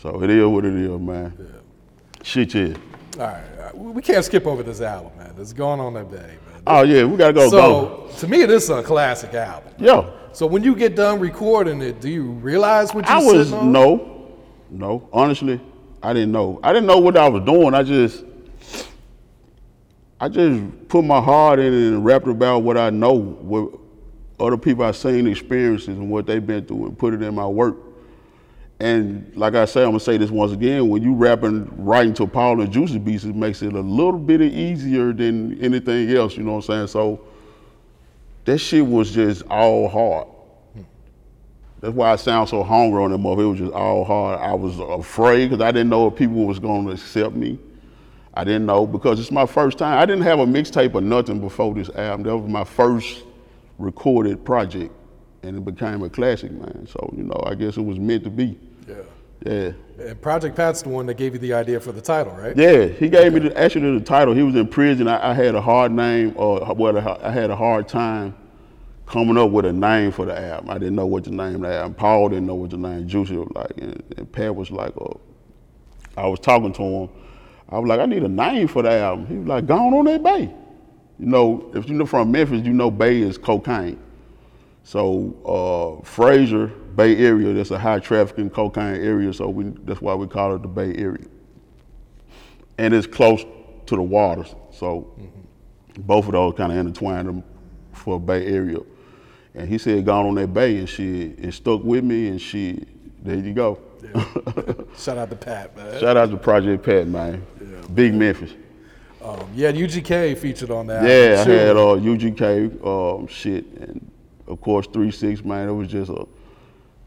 [0.00, 1.32] So it is what it is, man.
[1.38, 2.22] Yeah.
[2.22, 2.74] Shit, yeah.
[3.18, 5.34] All right, we can't skip over this album, man.
[5.38, 6.62] It's Gone on That Bay, man.
[6.66, 7.50] Oh yeah, we gotta go.
[7.50, 8.08] go.
[8.10, 9.72] so to me, this is a classic album.
[9.78, 10.10] Yeah.
[10.32, 13.72] So when you get done recording it, do you realize what you're I was on?
[13.72, 14.32] no,
[14.70, 15.08] no.
[15.12, 15.60] Honestly,
[16.02, 16.60] I didn't know.
[16.62, 17.74] I didn't know what I was doing.
[17.74, 18.24] I just,
[20.20, 23.72] I just put my heart in it and rapped about what I know, what
[24.38, 27.46] other people I've seen experiences and what they've been through, and put it in my
[27.46, 27.76] work.
[28.78, 32.26] And like I say, I'm gonna say this once again: when you rapping, writing to
[32.26, 36.36] Paul and Juicy beats, it makes it a little bit easier than anything else.
[36.36, 36.86] You know what I'm saying?
[36.86, 37.20] So
[38.44, 40.28] that shit was just all hard.
[41.80, 43.42] That's why I sound so hungry on that mother.
[43.42, 44.38] It was just all hard.
[44.40, 47.58] I was afraid because I didn't know if people was going to accept me.
[48.34, 49.98] I didn't know because it's my first time.
[49.98, 52.24] I didn't have a mixtape or nothing before this album.
[52.24, 53.24] That was my first
[53.78, 54.92] recorded project,
[55.42, 56.86] and it became a classic, man.
[56.86, 58.58] So you know, I guess it was meant to be.
[58.86, 58.96] Yeah.
[59.44, 59.72] Yeah.
[59.98, 62.56] And Project Pat's the one that gave you the idea for the title, right?
[62.56, 64.34] Yeah, he gave me the, actually the title.
[64.34, 65.08] He was in prison.
[65.08, 68.34] I, I had a hard name, or well, I had a hard time
[69.06, 70.70] coming up with a name for the album.
[70.70, 71.94] I didn't know what to name the album.
[71.94, 75.20] Paul didn't know what to name Juicy was like, and, and Pat was like, oh,
[76.16, 77.08] I was talking to him.
[77.68, 79.26] I was like, I need a name for the album.
[79.26, 80.52] He was like, gone on that Bay.
[81.18, 83.98] You know, if you're from Memphis, you know Bay is cocaine.
[84.84, 89.32] So uh, Frayser, Bay Area, that's a high trafficking cocaine area.
[89.32, 91.26] So we, that's why we call it the Bay Area.
[92.78, 93.44] And it's close
[93.86, 94.54] to the waters.
[94.72, 95.14] So
[95.98, 97.44] both of those kind of intertwined them
[97.92, 98.78] for Bay Area.
[99.54, 102.84] And he said, gone on that Bay, and she it stuck with me, and she,
[103.22, 103.80] there you go.
[104.96, 106.00] Shout out to Pat, man.
[106.00, 107.44] Shout out to Project Pat, man.
[107.92, 108.52] Big Memphis.
[109.22, 111.02] Um, had UGK featured on that.
[111.02, 114.10] Yeah, I had uh, UGK um, shit, and
[114.46, 115.68] of course Three Six man.
[115.68, 116.26] It was just a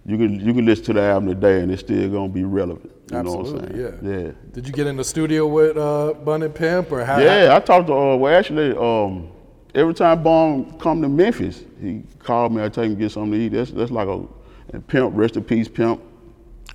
[0.05, 2.91] you can you can listen to the album today, and it's still gonna be relevant.
[3.11, 4.25] You Absolutely, know what I'm saying?
[4.25, 4.51] yeah.
[4.51, 7.19] Did you get in the studio with uh, Bun and Pimp, or how?
[7.19, 7.55] Yeah, yeah.
[7.55, 9.31] I talked to uh, well actually um,
[9.75, 12.63] every time Bun come to Memphis, he called me.
[12.63, 13.49] I take him to get something to eat.
[13.49, 14.25] That's that's like a
[14.73, 16.01] and Pimp, rest in peace, Pimp.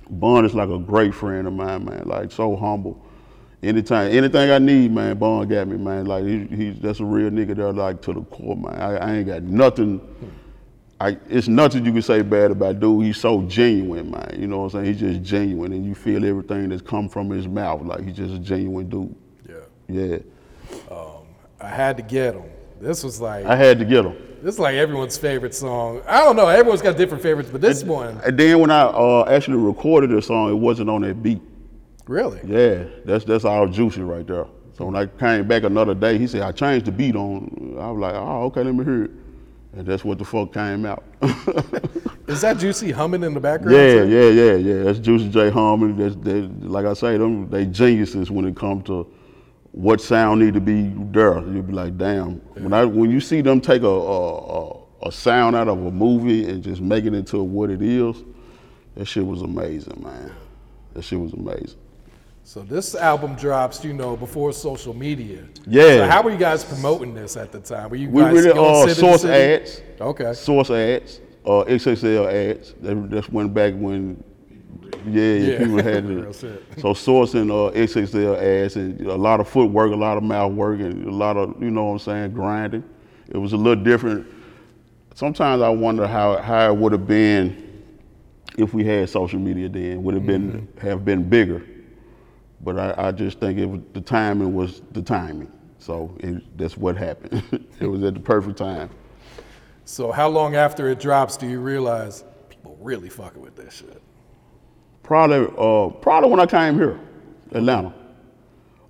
[0.09, 2.03] Bun is like a great friend of mine, man.
[2.05, 3.05] Like so humble.
[3.61, 6.05] anytime, anything I need, man, Bun got me, man.
[6.05, 8.79] Like he, he's that's a real nigga there, like to the core, man.
[8.79, 10.01] I, I ain't got nothing.
[11.01, 13.05] I, it's nothing you can say bad about dude.
[13.05, 14.35] He's so genuine, man.
[14.37, 14.85] You know what I'm saying?
[14.85, 17.83] He's just genuine, and you feel everything that's come from his mouth.
[17.83, 19.15] Like he's just a genuine dude.
[19.47, 19.55] Yeah.
[19.87, 20.17] Yeah,
[21.61, 22.43] I had to get him.
[22.81, 24.15] This was like I had to get him.
[24.41, 26.01] this is like everyone's favorite song.
[26.07, 26.47] I don't know.
[26.47, 30.21] Everyone's got different favorites, but this one And then when I uh, actually recorded the
[30.21, 31.41] song, it wasn't on that beat.
[32.07, 32.39] really.
[32.45, 34.47] Yeah, that's that's all juicy right there.
[34.77, 37.77] So when I came back another day, he said I changed the beat on.
[37.79, 39.11] I was like, oh, okay, let me hear it.
[39.73, 41.03] And that's what the fuck came out.
[42.27, 43.75] Is that Juicy humming in the background?
[43.75, 44.09] yeah, too?
[44.09, 44.83] yeah, yeah, yeah.
[44.83, 45.95] That's Juicy J Harmon.
[45.97, 49.11] That's they, like I say, them they geniuses when it comes to
[49.71, 51.39] what sound need to be there.
[51.47, 52.35] You'll be like, damn.
[52.55, 54.37] When I when you see them take a a,
[54.73, 58.23] a a sound out of a movie and just make it into what it is,
[58.95, 60.31] that shit was amazing, man.
[60.93, 61.79] That shit was amazing.
[62.49, 65.43] So this album drops, you know, before social media.
[65.67, 65.83] Yeah.
[65.83, 67.91] So how were you guys promoting this at the time?
[67.91, 69.83] Were you We guys really uh, source ads.
[70.01, 70.33] Okay.
[70.33, 71.19] Source ads.
[71.45, 72.73] Uh, XXL ads.
[72.81, 74.23] That, that's went back when,
[75.05, 76.33] yeah, yeah, people had to.
[76.33, 80.79] So sourcing uh, XXL ads and a lot of footwork, a lot of mouth work,
[80.79, 82.83] and a lot of you know what I'm saying, grinding.
[83.27, 84.25] It was a little different.
[85.13, 87.83] Sometimes I wonder how how it would have been
[88.57, 90.01] if we had social media then.
[90.01, 91.63] Would have been have been bigger.
[92.61, 95.51] But I, I just think it was, the timing was the timing.
[95.77, 97.65] So it, that's what happened.
[97.79, 98.89] it was at the perfect time.
[99.85, 104.01] So how long after it drops do you realize people really fucking with this shit?
[105.03, 106.99] Probably, uh, probably when I came here,
[107.51, 107.93] Atlanta.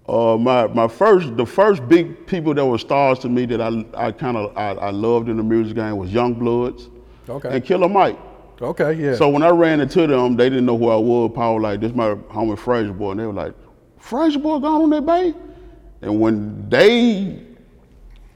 [0.07, 3.85] Uh, my my first, the first big people that were stars to me that I
[3.95, 6.89] I kind of I, I loved in the music game was Young Bloods
[7.29, 7.49] Okay.
[7.55, 8.17] and Killer Mike.
[8.61, 9.15] Okay, yeah.
[9.15, 11.31] So when I ran into them, they didn't know who I was.
[11.33, 13.53] Paul like, this my homie Frayser boy, and they were like,
[14.01, 15.33] Frayser boy gone on that bay.
[16.01, 17.41] And when they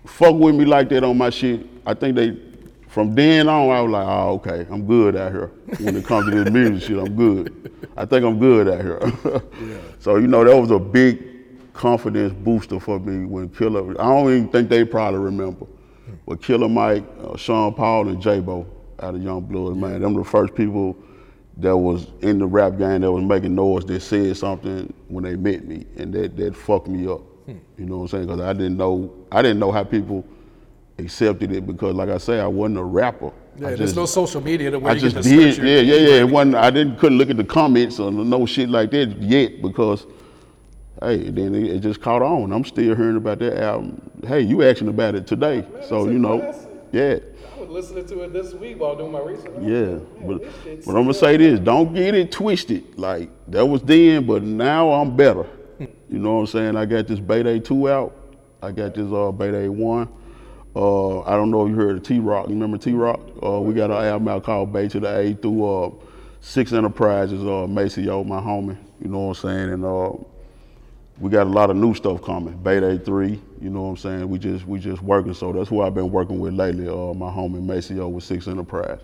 [0.06, 2.38] fuck with me like that on my shit, I think they,
[2.88, 5.52] from then on, I was like, oh, okay, I'm good out here.
[5.80, 7.72] When it comes to this music shit, I'm good.
[7.98, 9.42] I think I'm good out here.
[9.68, 9.78] yeah.
[10.00, 14.30] So, you know, that was a big confidence booster for me when Killer, I don't
[14.30, 15.66] even think they probably remember.
[16.28, 18.68] But Killer Mike, uh, Sean Paul, and J-Bo
[19.04, 20.98] out of Young Blood, man, them the first people
[21.58, 25.36] that was in the rap game that was making noise that said something when they
[25.36, 27.22] met me, and that that fucked me up.
[27.46, 27.58] Hmm.
[27.78, 28.28] You know what I'm saying?
[28.28, 30.26] Because I didn't know I didn't know how people
[30.98, 33.32] accepted it because, like I say, I wasn't a rapper.
[33.58, 36.08] yeah, I there's just, no social media to where I you just did, yeah, yeah,
[36.08, 36.22] yeah.
[36.22, 39.62] It wasn't, I didn't couldn't look at the comments or no shit like that yet
[39.62, 40.06] because,
[41.02, 42.52] hey, then it, it just caught on.
[42.52, 44.02] I'm still hearing about that album.
[44.26, 46.56] Hey, you asking about it today, so you know,
[46.92, 47.20] yeah.
[47.74, 49.52] Listening to it this week while doing my research.
[49.60, 50.44] Yeah, but,
[50.86, 53.00] but I'm gonna say this: don't get it twisted.
[53.00, 55.48] Like that was then, but now I'm better.
[55.80, 56.76] You know what I'm saying?
[56.78, 58.16] I got this Bayday two out.
[58.62, 60.08] I got this uh, Bayday one.
[60.76, 62.48] Uh, I don't know if you heard of T Rock.
[62.48, 63.20] You remember T Rock?
[63.42, 65.92] Uh, we got an album out called Bay to the A through uh,
[66.42, 67.42] Six Enterprises.
[67.42, 68.78] Uh, Maceo, my homie.
[69.02, 69.70] You know what I'm saying?
[69.72, 70.12] And uh,
[71.24, 72.58] we got a lot of new stuff coming.
[72.58, 74.30] Beta three, you know what I'm saying?
[74.30, 75.34] We just we just working.
[75.34, 76.90] So that's who I've been working with lately.
[76.90, 79.00] Uh, my homie Maceo with Six Enterprise.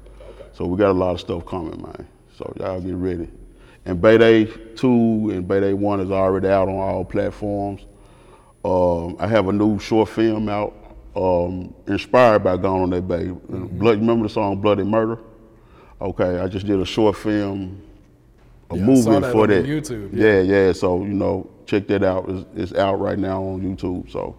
[0.51, 2.05] So we got a lot of stuff coming, man.
[2.37, 3.29] So y'all get ready.
[3.85, 7.85] And Beta two and Beta one is already out on all platforms.
[8.65, 10.75] Um, I have a new short film out,
[11.15, 13.29] um, inspired by Gone on That Bay.
[13.29, 15.19] Blood, remember the song Bloody Murder?
[16.01, 17.81] Okay, I just did a short film,
[18.71, 19.65] Yeah, I movie saw that for that.
[19.65, 20.41] YouTube, Yeah.
[20.41, 22.29] yeah, So you know, check that out.
[22.29, 24.11] It's, it's out right now on YouTube.
[24.11, 24.35] So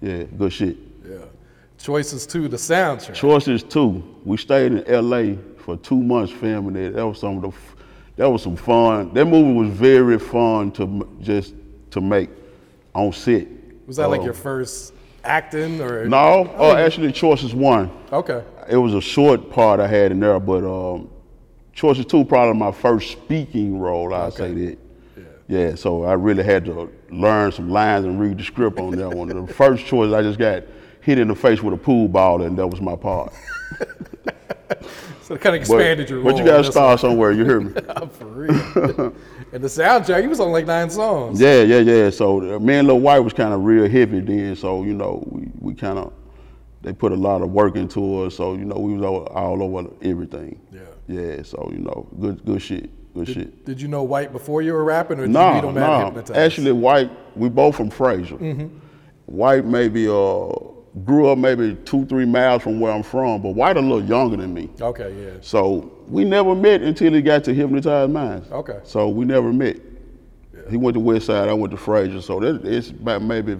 [0.00, 0.76] yeah, good shit.
[1.08, 1.16] Yeah.
[1.78, 3.14] Choices two, the soundtrack.
[3.14, 4.02] Choices two.
[4.24, 5.36] We stayed in L.A.
[5.58, 6.92] for two months filming it.
[6.92, 7.58] That was some of the,
[8.16, 9.12] that was some fun.
[9.12, 11.54] That movie was very fun to just
[11.90, 12.30] to make
[12.94, 13.46] on set.
[13.86, 14.94] Was that like Uh, your first
[15.24, 16.06] acting or?
[16.06, 17.90] No, uh, actually, Choices one.
[18.12, 18.42] Okay.
[18.70, 21.10] It was a short part I had in there, but um,
[21.74, 24.14] Choices two probably my first speaking role.
[24.14, 24.78] I would say that.
[25.48, 25.74] Yeah.
[25.74, 29.28] So I really had to learn some lines and read the script on that one.
[29.28, 30.62] The first choice I just got
[31.00, 33.32] hit in the face with a pool ball, and that was my part.
[35.22, 36.32] So it kind of But, expanded your role.
[36.32, 37.32] but you got to start somewhere.
[37.32, 37.72] You hear me?
[38.10, 39.14] For real.
[39.54, 41.40] and the soundtrack, you was on like nine songs.
[41.40, 42.10] Yeah, yeah, yeah.
[42.10, 44.54] So uh, me and Lil Wyte was kind of real heavy then.
[44.54, 46.12] So you know, we, we kind of
[46.82, 48.36] they put a lot of work into us.
[48.36, 50.60] So you know, we was all, all over everything.
[50.70, 50.80] Yeah.
[51.06, 51.42] Yeah.
[51.42, 52.90] So you know, good good shit.
[53.14, 53.64] Good shit.
[53.64, 56.00] Did you know Wyte before you were rapping, or did you No, meet him at
[56.00, 56.04] no.
[56.06, 56.36] Hypnotize?
[56.36, 58.38] Actually, Wyte, we both from Frayser.
[58.38, 58.76] Mm-hmm.
[59.38, 60.48] Wyte maybe uh
[61.04, 64.36] grew up maybe two three miles from where I'm from, but Wyte a little younger
[64.36, 64.68] than me.
[64.80, 65.30] Okay, yeah.
[65.42, 68.50] So we never met until he got to Hypnotized Minds.
[68.50, 68.80] Okay.
[68.82, 69.76] So we never met.
[70.52, 70.70] Yeah.
[70.70, 73.58] He went to West Side, I went to Frayser, so that, it's about maybe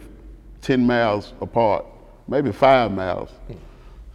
[0.63, 1.87] ten miles apart,
[2.27, 3.31] maybe five miles.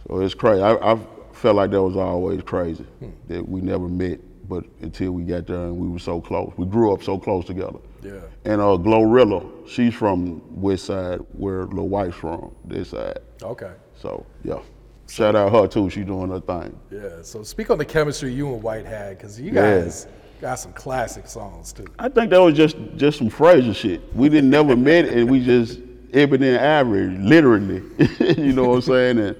[0.06, 0.62] So it's crazy.
[0.62, 0.98] I, I
[1.40, 2.86] felt like that was always crazy
[3.28, 6.52] that we never met, but until we got there and we were so close.
[6.56, 7.78] We grew up so close together.
[8.02, 8.20] Yeah.
[8.44, 13.18] And uh, Glorilla, she's from West Side, where Lil Wyte's from, this side.
[13.42, 13.72] Okay.
[13.96, 14.60] So yeah,
[15.08, 15.90] shout out her too.
[15.90, 16.78] She doing her thing.
[16.90, 17.22] Yeah.
[17.22, 19.80] So speak on the chemistry you and Wyte had, because you Yeah.
[19.82, 20.06] guys
[20.40, 21.84] got some classic songs too.
[21.98, 24.00] I think that was just just some Frayser shit.
[24.14, 25.80] We didn't never met, and we just
[26.12, 27.82] ebony and ivory, literally.
[28.38, 29.18] you know what I'm saying?
[29.18, 29.36] And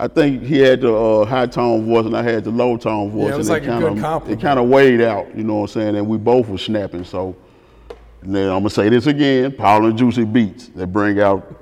[0.00, 3.10] I think he had the uh, high tone voice, and I had the low tone
[3.10, 3.34] voice.
[3.34, 4.40] it was and like a kinda, good compliment.
[4.40, 5.36] It kind of weighed out.
[5.36, 5.96] You know what I'm saying?
[5.96, 7.04] And we both were snapping.
[7.04, 7.36] So
[8.22, 10.68] and then I'm gonna say this again: Paul and Juicy beats.
[10.68, 11.54] They bring out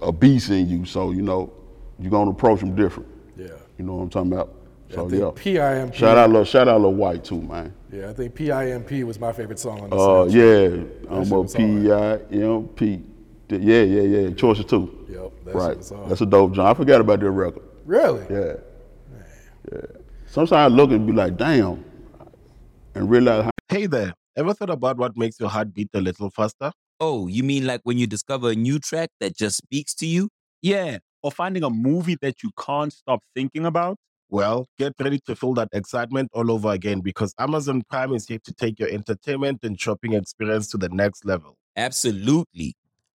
[0.00, 0.84] a beast in you.
[0.84, 1.52] So you know
[1.98, 3.08] you're gonna approach them different.
[3.36, 3.48] Yeah.
[3.78, 4.54] You know what I'm talking about?
[4.90, 5.30] So I yeah.
[5.34, 5.94] PIMP.
[5.94, 7.72] Shout out, Lil- shout out, Lil Wyte too, man.
[7.92, 10.32] Yeah, I think PIMP was my favorite song on the Uh, soundtrack.
[11.08, 11.68] yeah, I'm a was hard.
[11.80, 13.02] P I M P.
[13.50, 14.34] Yeah, yeah, yeah.
[14.34, 15.06] Choices two.
[15.08, 15.76] Yep, that shit right.
[15.76, 16.08] was.
[16.08, 16.68] That's a dope joint.
[16.68, 17.62] I forgot about that record.
[17.84, 18.24] Really?
[18.30, 18.54] Yeah,
[19.72, 19.80] yeah.
[20.26, 21.84] Sometimes I look and be like, damn,
[22.94, 26.28] and realize how Hey there, ever thought about what makes your heart beat a little
[26.28, 26.72] faster?
[26.98, 30.28] Oh, you mean like when you discover a new track that just speaks to you?
[30.60, 33.96] Yeah, or finding a movie that you can't stop thinking about.
[34.28, 38.40] Well, get ready to feel that excitement all over again because Amazon Prime is here
[38.42, 41.56] to take your entertainment and shopping experience to the next level.
[41.76, 42.74] Absolutely.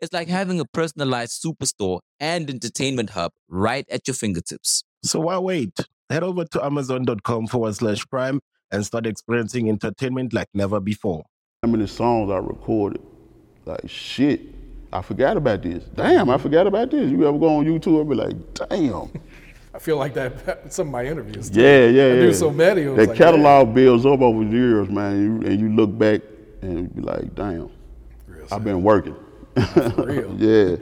[0.00, 4.84] It's like having a personalized superstore and entertainment hub right at your fingertips.
[5.02, 5.76] So why wait?
[6.08, 11.24] Head over to amazon.com forward slash prime and start experiencing entertainment like never before.
[11.62, 13.02] how many songs I recorded.
[13.64, 14.40] Like shit,
[14.92, 15.82] I forgot about this.
[15.96, 17.10] Damn, I forgot about this.
[17.10, 19.10] You ever go on YouTube and be like, damn.
[19.74, 21.50] I feel like that some of my interviews.
[21.50, 21.60] too.
[21.60, 22.20] Yeah, yeah, I yeah.
[22.20, 22.84] do so many.
[22.84, 26.22] That like, catalog builds up over the years, man, and you, and you look back
[26.62, 27.68] and you be like, damn,
[28.50, 29.16] I've been working.
[29.96, 30.34] real.
[30.38, 30.76] yeah.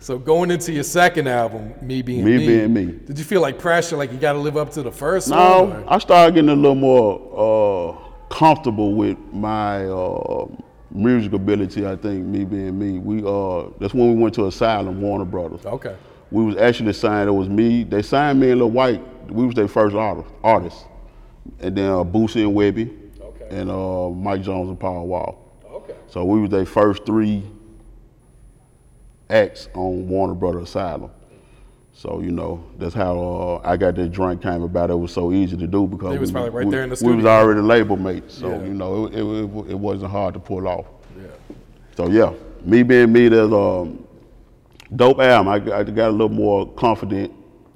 [0.00, 2.84] So going into your second album, Me Being Me Me, Being Me.
[3.04, 5.38] did you feel like pressure, like you got to live up to the first one?
[5.38, 10.46] No, I started getting a little more uh, comfortable with my uh,
[10.90, 11.84] music ability.
[11.86, 15.66] I think me being me, we uh, that's when we went to Asylum, Warner Brothers.
[15.66, 15.96] Okay.
[16.30, 17.28] We was actually signed.
[17.28, 17.82] It was me.
[17.84, 19.02] They signed me and Lil Wyte.
[19.30, 20.86] We was their first artist, artist.
[21.60, 22.94] and then uh, Boosie and Webbie,
[23.50, 25.44] and uh, Mike Jones and Paul Wall.
[25.68, 25.96] Okay.
[26.06, 27.42] So we was their first three
[29.30, 31.10] acts on Warner Brothers Asylum.
[31.92, 33.18] So you know that's how
[33.64, 34.90] uh, I got that joint came about.
[34.90, 36.90] It was so easy to do because They was we, probably right we- there in
[36.90, 38.62] the We was already label mates, so Yeah.
[38.62, 40.86] you know it, it, it wasn't hard to pull off.
[41.16, 41.26] Yeah.
[41.96, 42.32] So yeah,
[42.64, 44.06] me being me, there's um,
[44.94, 45.48] dope album.
[45.52, 47.32] I, got- I got a little more confident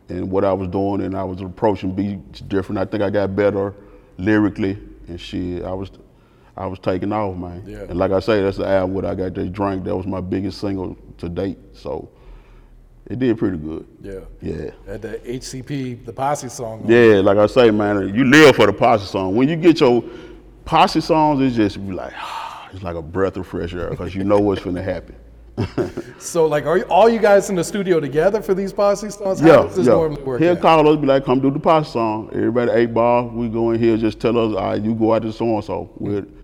[0.09, 2.79] in what I was doing, and I was approaching beats different.
[2.79, 3.75] I think I got better
[4.19, 5.65] lyrically and shit.
[5.65, 5.91] I was,
[6.57, 7.65] I was taking off, man.
[7.67, 7.81] Yeah.
[7.81, 9.85] And like I say, that's the album where I got that drink.
[9.85, 11.59] That was my biggest single to date.
[11.73, 12.11] So
[13.07, 13.87] it did pretty good.
[14.01, 14.21] Yeah.
[14.41, 14.97] Yeah.
[14.97, 16.83] The HCP, the Posse song.
[16.83, 16.91] on.
[16.91, 19.35] Yeah, like I say, man, you live for the posse song.
[19.35, 20.05] When you get your
[20.65, 22.12] posse songs, it's just be like,
[22.73, 25.17] it's like a breath of fresh air because you know what's going to happen.
[26.19, 29.41] So, like, are you, all you guys in the studio together for these Posse songs?
[29.41, 29.93] How Yeah, does this yeah.
[29.95, 30.41] normally work?
[30.41, 30.61] He'll out?
[30.61, 32.31] call us, be like, come do the posse song.
[32.33, 35.23] Everybody eight ball, we go in here, just tell us, all right, you go out
[35.23, 35.91] to so and so.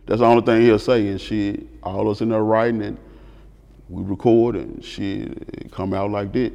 [0.07, 2.99] That's the only thing he'll say, and shit, all us in there writing, and
[3.88, 6.53] we record, and shit, it come out like that.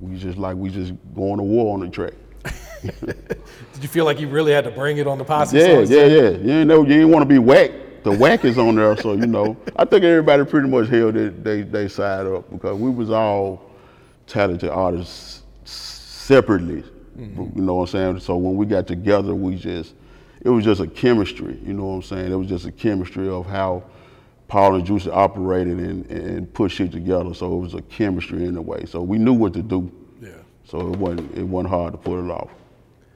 [0.00, 2.12] We just like we just going to war on the track.
[2.82, 5.90] Did you feel like you really had to bring it on the Posse Yeah, songs?
[5.90, 6.28] yeah, yeah.
[6.30, 7.72] You ain't know you ain't want to be whack.
[8.06, 9.56] The whack is on there, so you know.
[9.74, 13.68] I think everybody pretty much held they they, they side up because we was all
[14.28, 16.84] talented artists separately.
[17.18, 17.58] Mm-hmm.
[17.58, 18.20] You know what I'm saying?
[18.20, 19.94] So when we got together, we just
[20.40, 21.58] it was just a chemistry.
[21.66, 22.30] You know what I'm saying?
[22.30, 23.82] It was just a chemistry of how
[24.46, 27.34] Paul and Juicy operated and, and put shit together.
[27.34, 28.84] So it was a chemistry in a way.
[28.86, 29.90] So we knew what to do.
[30.22, 30.30] Yeah.
[30.64, 32.50] So it wasn't it wasn't hard to pull it off.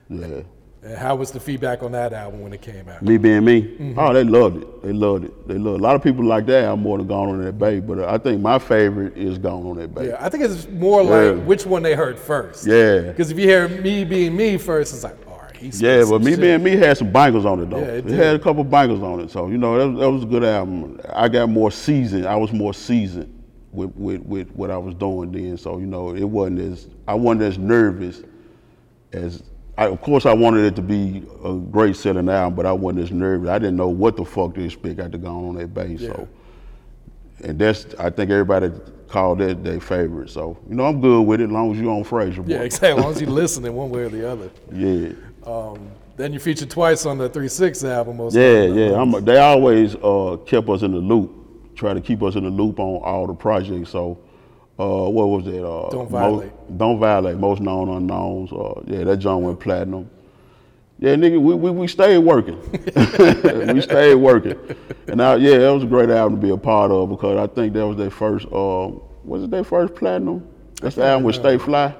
[0.08, 0.42] Yeah.
[0.82, 3.02] And how was the feedback on that album when it came out?
[3.02, 3.94] Me being me, Mhm.
[3.98, 4.82] oh, they loved it.
[4.82, 5.46] They loved it.
[5.48, 5.80] They loved it.
[5.80, 8.16] A lot of people like that album more than Gone on That Bay, but I
[8.16, 10.08] think my favorite is Gone on That Bay.
[10.08, 11.08] Yeah, I think it's more Yeah.
[11.32, 12.66] like which one they heard first.
[12.66, 13.00] Yeah.
[13.02, 16.30] Because if you hear me being me first, it's like, all right, Yeah, but me
[16.30, 16.40] shit.
[16.40, 17.76] being me had some bangers on it though.
[17.76, 20.10] Yeah, it it had a couple bangers on it, so you know that, was- that
[20.10, 20.98] was a good album.
[21.12, 22.24] I got more seasoned.
[22.24, 23.28] I was more seasoned
[23.70, 27.12] with, with with what I was doing then, so you know it wasn't as I
[27.12, 28.22] wasn't as nervous
[29.12, 29.42] as.
[29.76, 33.04] I, of course, I wanted it to be a great selling album, but I wasn't
[33.04, 33.48] as nervous.
[33.48, 36.00] I didn't know what the fuck to expect after going on that bass.
[36.00, 36.28] So,
[37.42, 38.70] and that's I think everybody
[39.08, 40.30] called that their favorite.
[40.30, 42.46] So you know I'm good with it as long as you on Frayser.
[42.46, 42.90] Yeah, exactly.
[42.90, 44.50] As long as you listening one way or the other.
[44.72, 45.12] Yeah.
[45.46, 48.18] Um, then you featured twice on the 3-6 album.
[48.18, 49.00] Most Yeah, yeah.
[49.00, 52.50] I'm, they always uh, kept us in the loop, try to keep us in the
[52.50, 53.88] loop on all the projects.
[53.88, 54.18] So,
[54.80, 55.62] uh, what was it?
[55.62, 56.78] Uh, Don't Violate.
[56.78, 57.36] Don't violate.
[57.36, 58.50] Most known unknowns.
[58.52, 60.08] Uh, yeah, that John went platinum.
[60.98, 62.60] Yeah, nigga, we, we, we stayed working.
[63.74, 64.58] we stayed working.
[65.08, 67.46] And I, yeah, that was a great album to be a part of because I
[67.52, 68.46] think that was their first.
[68.46, 68.90] Uh,
[69.24, 70.46] was it their first platinum?
[70.80, 71.94] That's the album with Stay Fly.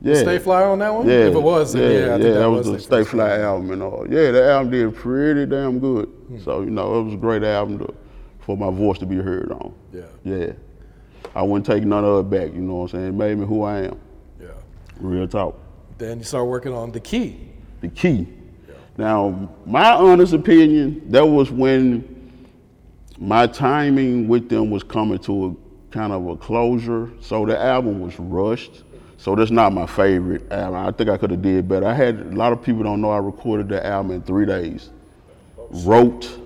[0.00, 0.14] Yeah.
[0.14, 1.08] Stay Fly on that one?
[1.08, 3.38] Yeah, If it was, then yeah, think yeah, that that was was the Stay Fly
[3.38, 4.06] album and all.
[4.08, 6.06] Yeah, that album did pretty damn good.
[6.06, 6.38] Hmm.
[6.40, 7.94] So you know, it was a great album to,
[8.40, 9.74] for my voice to be heard on.
[9.92, 10.02] Yeah.
[10.24, 10.52] Yeah,
[11.34, 12.54] I wouldn't take none of it back.
[12.54, 13.08] You know what I'm saying?
[13.08, 14.00] It made me who I am.
[14.40, 14.48] Yeah.
[15.00, 15.58] Real talk.
[15.98, 17.48] Then you start working on The Key.
[17.80, 18.26] The key.
[18.68, 18.74] Yeah.
[18.96, 22.16] Now, my honest opinion, that was when
[23.18, 27.10] my timing with them was coming to a kind of a closure.
[27.20, 28.84] So the album was rushed.
[29.16, 30.86] So that's not my favorite album.
[30.86, 31.86] I think I could have did better.
[31.86, 34.90] I had a lot of people don't know I recorded the album in three days.
[35.58, 36.38] Oh, Wrote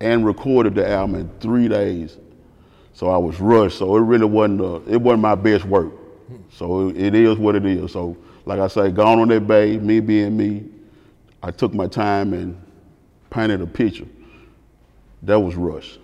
[0.00, 2.16] and recorded the album in three days.
[3.00, 3.78] So I was rushed.
[3.78, 5.90] So it really wasn't uh it wasn't my best work.
[6.52, 7.92] So it, it is what it is.
[7.92, 10.66] So like I say, gone on that bay, me being me,
[11.42, 12.60] I took my time and
[13.30, 14.04] painted a picture.
[15.22, 15.98] That was rushed.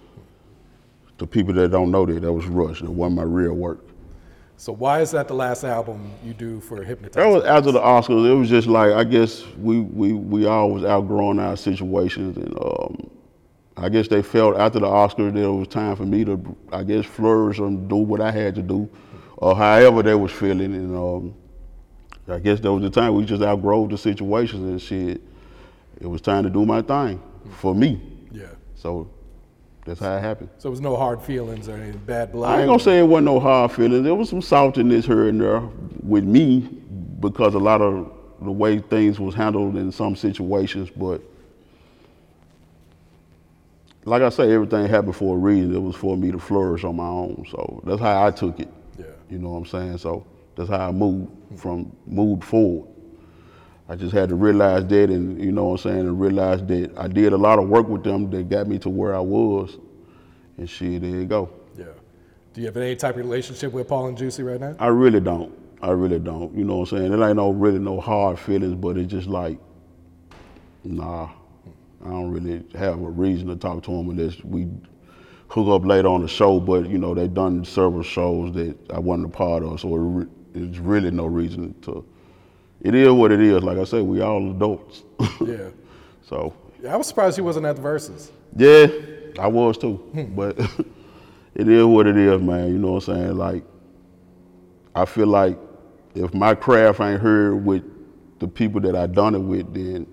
[1.18, 2.80] The people that don't know that, that was rushed.
[2.80, 3.84] That wasn't my real work.
[4.56, 7.22] So why is that the last album you do for Hypnotize?
[7.22, 8.26] That was after the Oscars.
[8.26, 12.58] It was just like I guess we we we all was outgrowing our situations, and
[12.58, 13.10] um,
[13.76, 16.82] I guess they felt after the Oscars that it was time for me to, I
[16.82, 18.88] guess, flourish and do what I had to do,
[19.36, 21.34] or however they was feeling, and um,
[22.26, 25.20] I guess that was the time we just outgrow the situations and shit.
[26.00, 27.20] It was time to do my thing
[27.50, 28.00] for me.
[28.32, 28.46] Yeah.
[28.74, 29.10] So
[29.84, 30.48] that's how it happened.
[30.58, 32.54] So it was no hard feelings or any bad blood.
[32.54, 34.04] I ain't gonna say it wasn't no hard feelings.
[34.04, 35.60] There was some saltiness here and there
[36.02, 36.60] with me
[37.20, 41.20] because a lot of the way things was handled in some situations, but
[44.06, 45.74] like I say, everything happened for a reason.
[45.74, 47.44] It was for me to flourish on my own.
[47.50, 48.68] So that's how I took it.
[48.98, 49.06] Yeah.
[49.28, 49.98] You know what I'm saying?
[49.98, 50.24] So
[50.56, 52.88] that's how I moved from moved forward.
[53.88, 56.96] I just had to realize that and you know what I'm saying, and realize that
[56.96, 59.76] I did a lot of work with them that got me to where I was.
[60.56, 61.50] And shit, there you go.
[61.76, 61.86] Yeah.
[62.54, 64.74] Do you have any type of relationship with Paul and Juicy right now?
[64.78, 65.52] I really don't.
[65.82, 66.56] I really don't.
[66.56, 67.12] You know what I'm saying?
[67.12, 69.58] It ain't no really no hard feelings, but it's just like,
[70.84, 71.28] nah,
[72.06, 74.68] I don't really have a reason to talk to them unless we
[75.48, 76.60] hook up later on the show.
[76.60, 79.98] But you know, they've done several shows that I wasn't a part of, so it
[79.98, 82.04] re- it's really no reason to.
[82.82, 83.62] It is what it is.
[83.62, 85.02] Like I said, we all adults.
[85.40, 85.70] yeah.
[86.22, 88.30] So Yeah, I was surprised he wasn't at the verses.
[88.56, 88.86] yeah,
[89.38, 89.96] I was too.
[89.96, 90.34] Hmm.
[90.34, 90.58] but
[91.54, 92.68] it is what it is, man.
[92.68, 93.36] You know what I'm saying?
[93.36, 93.64] Like,
[94.94, 95.58] I feel like
[96.14, 97.82] if my craft ain't heard with
[98.38, 100.06] the people that I done it with, then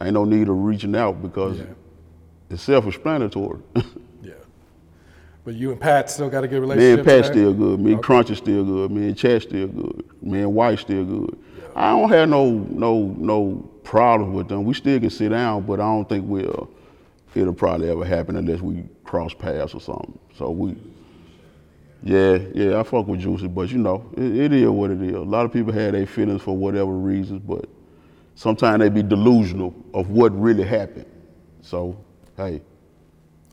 [0.00, 1.60] ain't no need of reaching out because
[2.50, 3.60] it's self-explanatory.
[4.22, 4.32] Yeah.
[5.44, 6.98] But you and Pat still got a good me relationship.
[6.98, 7.78] and Pat still good.
[7.78, 8.90] Me and Crunch is still good.
[8.90, 10.04] Me and Chat still good.
[10.20, 11.38] Me and Wyte still good.
[11.76, 14.64] I don't have no no no problems with them.
[14.64, 16.68] We still can sit down, but I don't think we'll
[17.34, 20.18] it'll probably ever happen unless we cross paths or something.
[20.36, 20.76] So we
[22.02, 25.14] yeah, yeah, I fuck with Juicy, but you know, it, it is what it is.
[25.14, 27.68] A lot of people have their feelings for whatever reasons, but
[28.36, 31.06] sometimes they be delusional of what really happened.
[31.62, 31.96] So,
[32.36, 32.62] hey,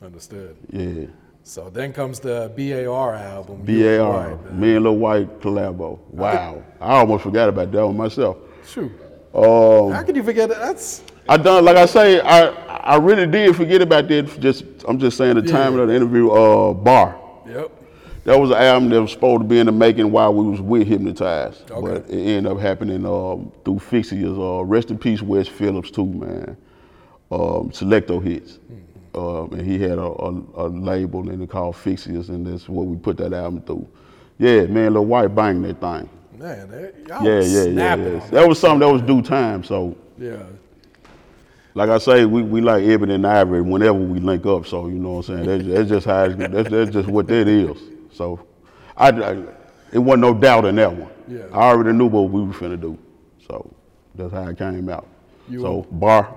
[0.02, 0.56] Understood.
[0.70, 1.06] yeah.
[1.42, 3.64] So then comes the BAR album.
[3.64, 4.54] BAR, Wyte.
[4.54, 5.98] me and Lil Wyte collabo.
[6.10, 6.62] Wow.
[6.80, 8.38] I almost forgot about that one myself.
[8.66, 8.92] Shoot.
[9.34, 10.58] Um, How could you forget that?
[10.60, 12.46] That's I done like I say, I
[12.94, 14.38] I really did forget about that.
[14.40, 16.30] Just I'm just saying the timing of the interview.
[16.30, 17.18] Uh, Bar.
[17.46, 17.70] Yep.
[18.24, 20.60] That was an album that was supposed to be in the making while we was
[20.60, 24.38] with Hypnotized, but it ended up happening um, through Fixias.
[24.38, 26.56] Uh, rest in peace, Wes Phillips too, man.
[27.30, 28.58] Um, Select-O-Hits,
[29.14, 32.86] um, and he had a, a, a label and it called Fixias, and that's what
[32.86, 33.86] we put that album through.
[34.38, 36.08] Yeah, man, Lil Wyte banged that thing.
[36.38, 36.70] man.
[36.70, 38.20] They, y'all Yeah, yeah, yeah, yeah.
[38.20, 39.62] on That was something that was due time.
[39.64, 40.42] So, Yeah.
[41.74, 44.66] like I say, we, we like Ebony and Ivory whenever we link up.
[44.66, 45.46] So you know what I'm saying.
[45.46, 47.76] That's, that's just how it's, that's, that's just what that is.
[48.14, 48.40] So,
[48.96, 49.32] I, I
[49.92, 51.10] it wasn't no doubt in that one.
[51.28, 51.44] Yeah.
[51.52, 52.98] I already knew what we were finna do.
[53.46, 53.70] So,
[54.14, 55.06] That's how it came out.
[55.48, 55.86] You so up?
[56.00, 56.36] bar,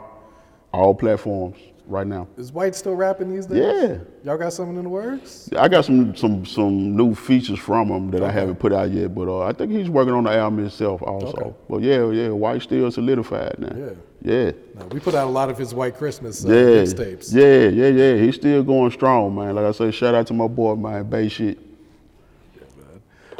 [0.73, 2.27] all platforms right now.
[2.37, 3.59] Is Wyte still rapping these days?
[3.63, 3.97] Yeah.
[4.25, 5.49] Y'all got something in the works?
[5.57, 9.15] I got some some some new features from him that I haven't put out yet,
[9.15, 11.27] but uh, I think he's working on the album himself also.
[11.27, 11.53] Okay.
[11.69, 13.75] But yeah, yeah, Wyte still solidified now.
[13.77, 13.93] Yeah.
[14.21, 14.51] Yeah.
[14.75, 17.33] No, we put out a lot of his White Christmas uh, Yeah, mixtapes.
[17.33, 18.17] yeah, yeah, yeah.
[18.17, 19.55] He's still going strong, man.
[19.55, 21.09] Like I said, shout out to my boy, man.
[21.09, 21.59] Bay shit.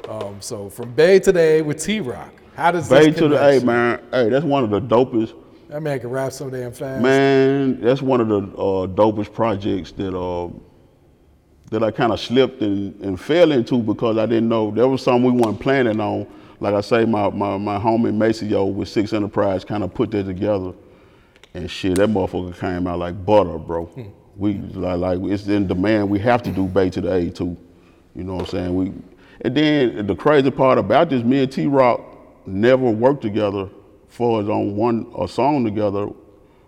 [0.07, 3.61] Um, so from Bay today with T Rock, how does Bay to the you?
[3.61, 4.01] man.
[4.11, 5.35] Hey, that's one of the dopest.
[5.69, 7.03] That man can rap so damn fast.
[7.03, 10.49] Man, that's one of the uh, dopest projects that uh,
[11.71, 15.03] that I kind of slipped and, and fell into because I didn't know there was
[15.03, 16.25] something we weren't planning on.
[16.61, 20.23] Like I say, my my, my homie Maceo with Six Enterprise kind of put that
[20.23, 20.71] together,
[21.53, 23.89] and shit, that motherfucker came out like butter, bro.
[24.37, 26.09] We like like it's in demand.
[26.09, 27.57] We have to do Bay to the A too.
[28.15, 28.75] You know what I'm saying?
[28.75, 28.93] We
[29.41, 32.01] and then the crazy part about this, me and T Rock
[32.45, 33.69] never worked together
[34.07, 36.07] for us on one a song together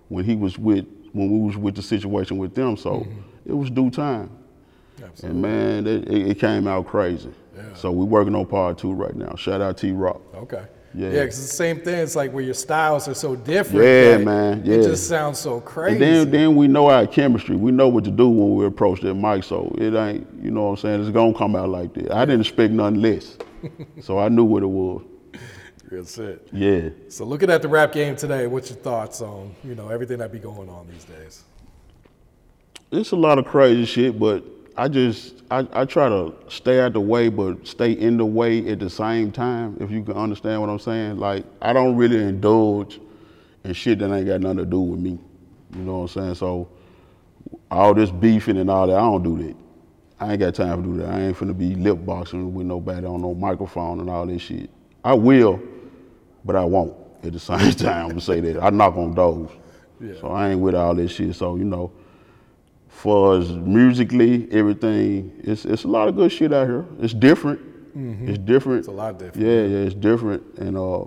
[0.10, 2.78] when he was with when we was with the situation with them.
[2.78, 3.50] So mm-hmm.
[3.50, 4.30] it was due time.
[5.24, 7.32] And man, it, it it came out crazy.
[7.76, 9.36] So we're working on part two right now.
[9.36, 10.22] Shout out T Rock.
[10.34, 10.64] Okay.
[10.94, 11.10] Yeah.
[11.10, 12.00] Yeah, because it's the same thing.
[12.00, 13.86] It's like where your styles are so different.
[13.86, 14.64] Yeah, man.
[14.66, 14.76] Yeah.
[14.76, 15.94] It just sounds so crazy.
[15.94, 17.56] And then, then we know our chemistry.
[17.56, 19.44] We know what to do when we approach that mic.
[19.44, 21.02] So it ain't, you know what I'm saying?
[21.02, 22.12] It's gonna come out like that.
[22.12, 23.38] I didn't expect nothing less.
[24.02, 25.04] so I knew what it was.
[25.92, 26.48] That's it.
[26.52, 26.90] Yeah.
[27.08, 30.32] So looking at the rap game today, what's your thoughts on you know everything that
[30.32, 31.44] be going on these days?
[32.92, 34.44] It's a lot of crazy shit, but
[34.80, 38.66] I just I, I try to stay out the way but stay in the way
[38.70, 41.18] at the same time, if you can understand what I'm saying.
[41.18, 42.98] Like I don't really indulge
[43.66, 45.20] in shit that ain't got nothing to do with me.
[45.76, 46.36] You know what I'm saying?
[46.36, 46.70] So
[47.70, 49.56] all this beefing and all that, I don't do that.
[50.18, 51.10] I ain't got time to do that.
[51.10, 54.70] I ain't finna be lip boxing with nobody on no microphone and all this shit.
[55.04, 55.62] I will,
[56.46, 58.64] but I won't at the same time I'm gonna say that.
[58.64, 59.50] I knock on doors.
[60.22, 61.36] So I ain't with all this shit.
[61.36, 61.92] So, you know,
[62.90, 66.86] for us musically, everything, it's it's a lot of good shit out here.
[67.00, 67.62] It's different.
[68.30, 68.80] It's different.
[68.80, 69.46] It's a lot different.
[69.46, 70.44] Yeah, yeah, it's different.
[70.58, 71.06] And uh,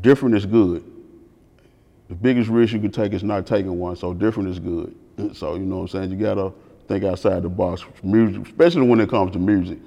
[0.00, 0.84] different is good.
[2.08, 4.94] The biggest risk you can take is not taking one, so different is good.
[5.34, 6.10] So, you know what I'm saying?
[6.12, 6.52] You gotta
[6.86, 9.78] think outside the box, music, especially when it comes to music,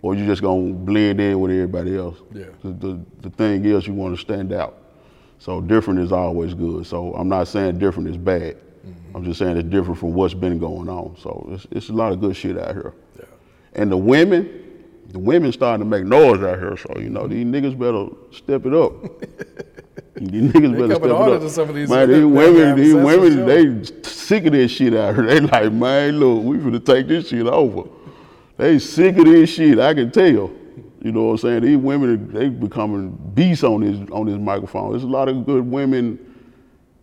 [0.00, 2.18] or you just gonna blend in with everybody else.
[2.32, 2.44] Yeah.
[2.62, 4.85] The, the, the thing is, you wanna stand out.
[5.38, 6.86] So different is always good.
[6.86, 8.56] So I'm not saying different is bad.
[9.14, 11.16] I'm just saying it's different from what's been going on.
[11.18, 12.92] So it's, it's a lot of good shit out here.
[13.74, 16.76] And the women, the women starting to make noise out here.
[16.76, 18.92] So you know these niggas better step it up.
[20.16, 21.40] these niggas better step it up.
[21.40, 23.46] to some of these man, these women that women, have these a sense of women,
[23.46, 25.24] they sick of this shit out here.
[25.26, 27.88] They like, man, look, we finna take this shit over.
[28.56, 29.78] They sick of this shit.
[29.78, 30.50] I can tell.
[31.06, 31.62] You know what I'm saying?
[31.62, 34.90] These women, they becoming beasts on this on this microphone.
[34.90, 36.18] There's a lot of good women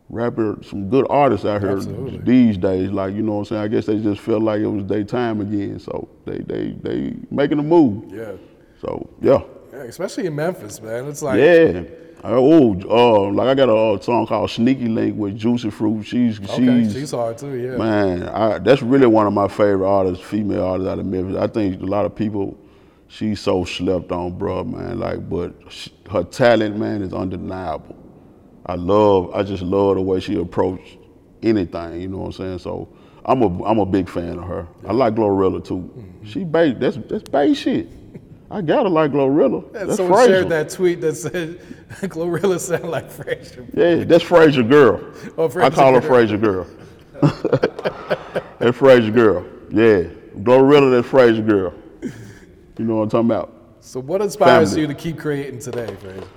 [0.09, 2.17] rapper, some good artists out here Absolutely.
[2.17, 2.91] these days.
[2.91, 3.61] Like, you know what I'm saying?
[3.61, 5.79] I guess they just felt like it was daytime again.
[5.79, 8.11] So they they they making a move.
[8.11, 8.33] Yeah.
[8.81, 9.41] So yeah.
[9.71, 11.07] Yeah, especially in Memphis, man.
[11.07, 11.83] It's like yeah.
[12.25, 16.03] Oh, uh, like I got a uh, song called Sneaky Link with Juicy Fruit.
[16.03, 17.77] She's Okay, she's she's hard too, yeah.
[17.77, 21.37] Man, I, that's really one of my favorite artists, female artists out of Memphis.
[21.37, 22.57] I think a lot of people,
[23.13, 24.99] she's so slept on, bro, man.
[24.99, 27.95] Like, but sh her talent, man, is undeniable.
[28.65, 30.97] I love, I just love the way she approached
[31.41, 32.01] anything.
[32.01, 32.59] You know what I'm saying?
[32.59, 32.89] So
[33.25, 34.67] I'm a, I'm a big fan of her.
[34.87, 35.77] I like Glorilla too.
[35.77, 36.25] Mm-hmm.
[36.25, 37.87] She bait, that's that's bait shit.
[38.51, 39.63] I gotta like Glorilla.
[39.73, 40.27] Yeah, that's someone Frayser.
[40.27, 41.59] shared that tweet that said
[42.09, 43.65] Glorilla sound like Frayser.
[43.73, 45.01] Yeah, that's Frayser girl.
[45.37, 46.09] Oh, I call her girl.
[46.09, 46.67] Frayser girl.
[48.59, 49.45] that's Frayser girl.
[49.69, 50.03] Yeah,
[50.43, 51.73] Glorilla, that's Frayser girl.
[52.77, 53.53] You know what I'm talking about?
[53.81, 54.81] So what inspires Family.
[54.81, 56.27] you to keep creating today, Frayser?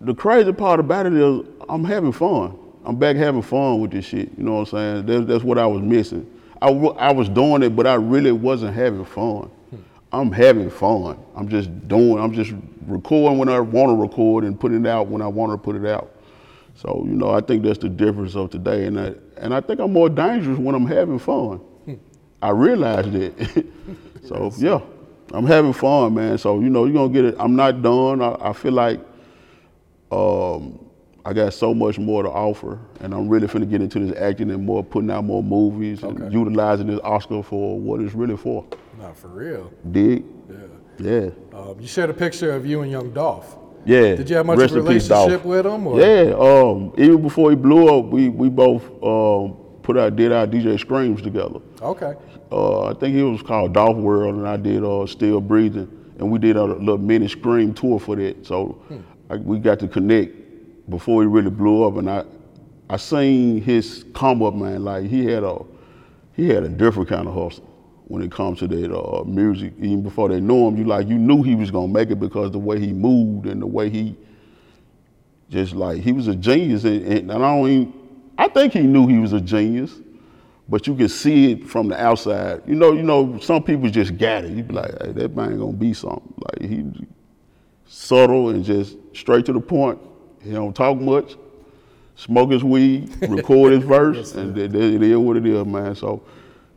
[0.00, 2.58] The crazy part about it is I'm having fun.
[2.84, 4.30] I'm back having fun with this shit.
[4.36, 5.06] You know what I'm saying?
[5.06, 6.28] That's, that's what I was missing.
[6.60, 9.44] I, w- I was doing it, but I really wasn't having fun.
[9.70, 9.76] Hmm.
[10.12, 11.18] I'm having fun.
[11.36, 12.18] I'm just doing.
[12.18, 12.52] I'm just
[12.86, 15.76] recording when I want to record and putting it out when I want to put
[15.76, 16.10] it out.
[16.74, 19.80] So you know, I think that's the difference of today, and I, and I think
[19.80, 21.58] I'm more dangerous when I'm having fun.
[21.58, 21.94] Hmm.
[22.40, 23.66] I realized it.
[24.22, 24.80] so yeah,
[25.32, 26.38] I'm having fun, man.
[26.38, 27.36] So you know, you're gonna get it.
[27.38, 28.22] I'm not done.
[28.22, 29.00] I, I feel like
[30.10, 30.78] um,
[31.24, 34.50] I got so much more to offer, and I'm really finna get into this acting
[34.50, 38.66] and more putting out more movies and utilizing this Oscar for what it's really for.
[38.98, 39.72] Not for real.
[39.90, 40.24] Dig?
[40.48, 40.56] Yeah.
[40.98, 41.30] Yeah.
[41.54, 43.56] Um, you shared a picture of you and Young Dolph.
[43.84, 44.14] Yeah.
[44.14, 45.64] Did you have much Rest of a peace, relationship Dolph.
[45.64, 45.86] with him?
[45.86, 46.00] Or?
[46.00, 46.34] Yeah.
[46.38, 50.78] Um, even before he blew up, we we both um, put out did our DJ
[50.78, 51.60] Screams together.
[51.80, 52.14] Okay.
[52.50, 55.88] Uh, I think it was called Dolph World, and I did uh, Still Breathing.
[56.18, 58.46] and we did a little mini scream tour for that.
[58.46, 58.82] So
[59.30, 62.24] I, we got to connect before he really blew up, and I
[62.90, 64.84] I seen his come up, man.
[64.84, 65.58] Like he had a
[66.34, 67.68] he had a different kind of hustle
[68.08, 69.72] when it comes to that uh, music.
[69.78, 72.50] Even before they knew him, you like you knew he was gonna make it because
[72.50, 74.14] the way he moved and the way he
[75.48, 78.01] just like he was a genius, and, and I don't even
[78.42, 80.00] I think he knew he was a genius,
[80.68, 82.62] but you could see it from the outside.
[82.66, 84.50] You know, you know, some people just got it.
[84.50, 86.34] You be like, hey, that man gonna be something.
[86.38, 86.84] Like he
[87.86, 90.00] subtle and just straight to the point.
[90.42, 91.36] He don't talk much.
[92.16, 95.94] Smoke his weed, record his verse, and that, that- it is what it is, man.
[95.94, 96.24] So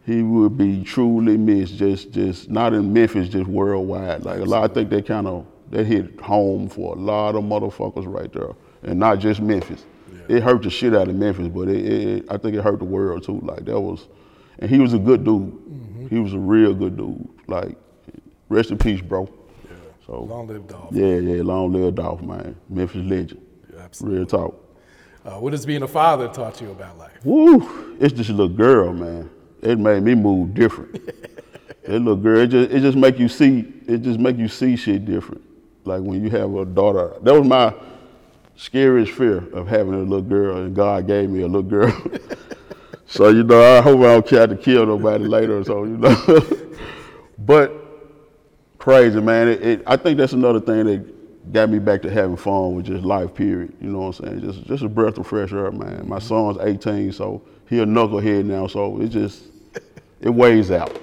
[0.06, 1.78] he would be truly missed.
[1.78, 4.24] Just, just not in Memphis, just worldwide.
[4.24, 7.44] Like a lot, I think they kind of that hit home for a lot of
[7.44, 8.52] motherfuckers right there,
[8.84, 9.84] and not just Memphis.
[10.28, 12.86] It hurt the shit out of Memphis, but it, it, I think it hurt the
[12.86, 13.40] world too.
[13.42, 14.08] Like that was,
[14.60, 16.08] and he was a good dude.
[16.10, 17.28] He was a real good dude.
[17.48, 17.76] Like,
[18.50, 19.30] rest in peace, bro.
[19.64, 19.76] Yeah.
[20.06, 20.94] So Long live Dolph.
[20.94, 22.56] Yeah, yeah, long live Dolph, man.
[22.70, 23.42] Memphis legend.
[24.02, 24.62] Real talk.
[25.24, 27.24] Uh, what has being a father taught you about life?
[27.24, 27.96] Woo!
[28.00, 29.30] It's just a little girl, man.
[29.62, 30.94] It made me move different.
[31.84, 34.76] that little girl, it just it just make you see it just make you see
[34.76, 35.42] shit different.
[35.86, 37.14] Like when you have a daughter.
[37.22, 37.74] That was my
[38.56, 41.96] scariest fear of having a little girl, and God gave me a little girl.
[43.08, 45.60] so you know, I hope I don't try to kill nobody later.
[45.60, 46.42] or So you know,
[47.40, 47.74] but
[48.78, 49.48] crazy man.
[49.50, 52.86] It, it, I think that's another thing that got me back to having fun with
[52.86, 53.34] just life.
[53.34, 53.74] Period.
[53.82, 54.42] You know what I'm saying?
[54.42, 56.08] Just just a breath of fresh air, man.
[56.08, 56.28] My mm-hmm.
[56.28, 58.68] son's 18, so he a knucklehead now.
[58.68, 59.44] So it just
[60.22, 61.00] it weighs out.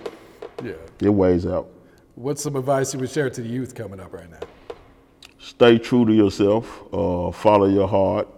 [0.62, 0.72] Yeah.
[1.00, 1.68] It weighs out.
[2.14, 4.38] What's some advice you would share to the youth coming up right now?
[5.42, 6.82] Stay true to yourself.
[6.94, 8.28] Uh, follow your heart.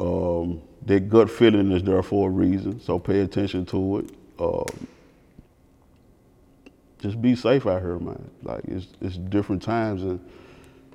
[0.00, 4.10] Um, that gut feeling is there for a reason, so pay attention to it.
[4.38, 4.86] Um,
[6.98, 8.30] just be safe out here, man.
[8.42, 10.18] Like it's it's different times and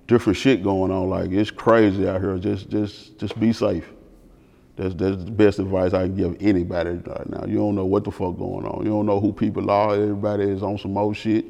[0.08, 1.10] different shit going on.
[1.10, 2.40] Like it's crazy out here.
[2.40, 3.88] Just just just be safe.
[4.78, 7.46] That's that's the best advice I can give anybody right now.
[7.46, 8.84] You don't know what the fuck going on.
[8.84, 9.94] You don't know who people are.
[9.94, 11.46] Everybody is on some old shit.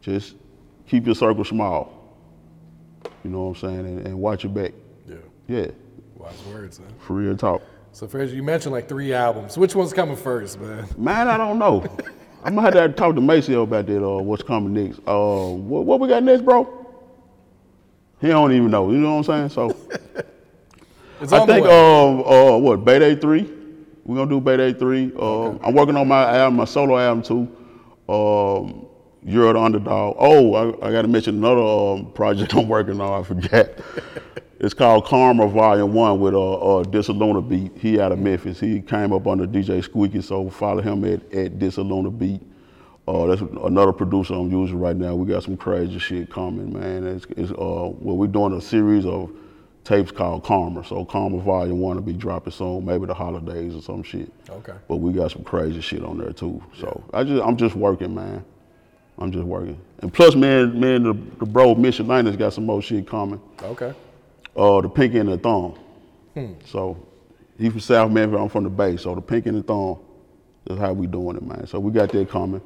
[0.00, 0.36] Just
[0.86, 1.95] keep your circle small.
[3.26, 4.72] You know what I'm saying, and, and watch your back.
[5.08, 5.16] Yeah.
[5.48, 5.66] Yeah.
[6.16, 6.84] Wise words, huh?
[7.00, 7.60] For real talk.
[7.90, 9.58] So, Frayser, you mentioned like three albums.
[9.58, 10.86] Which one's coming first, man?
[10.96, 11.84] Man, I don't know.
[12.44, 14.06] I'm gonna have to talk to Maceo about that.
[14.06, 15.00] Uh, what's coming next?
[15.08, 16.86] Uh, what, what we got next, bro?
[18.20, 18.92] He don't even know.
[18.92, 19.48] You know what I'm saying?
[19.48, 19.70] So
[21.20, 23.52] I think um uh what Bay Day three.
[24.04, 25.12] We're gonna do Bay Day three.
[25.18, 28.12] Um, I'm working on my album, my solo album too.
[28.12, 28.86] Um,
[29.26, 30.16] You're an underdog.
[30.20, 33.20] Oh, I, I got to mention another um, project I'm working on.
[33.20, 33.70] I forgot.
[34.60, 37.76] it's called Karma Volume One with uh, uh Disaluna Beat.
[37.76, 38.60] He out of Memphis.
[38.60, 42.40] He came up under DJ Squeaky, so follow him at at Disaluna Beat.
[43.08, 45.16] Uh, that's another producer I'm using right now.
[45.16, 47.04] We got some crazy shit coming, man.
[47.04, 47.54] It's, it's uh,
[47.98, 49.32] well, we're doing a series of
[49.82, 50.84] tapes called Karma.
[50.84, 54.32] So Karma Volume One will be dropping soon, maybe the holidays or some shit.
[54.48, 54.74] Okay.
[54.86, 56.62] But we got some crazy shit on there too.
[56.78, 58.44] So I just I'm just working, man.
[59.18, 59.80] I'm just working.
[60.00, 63.40] And plus, man, man, the, the bro Mission Linus got some more shit coming.
[63.62, 63.94] Okay.
[64.54, 65.78] Uh, the Pinky and the Thumb.
[66.34, 66.52] Hmm.
[66.64, 67.06] So
[67.58, 68.96] he from South Memphis, I'm from the Bay.
[68.96, 69.98] So the Pinky and the Thumb,
[70.64, 71.66] that's how we doing it, man.
[71.66, 72.60] So we got that coming.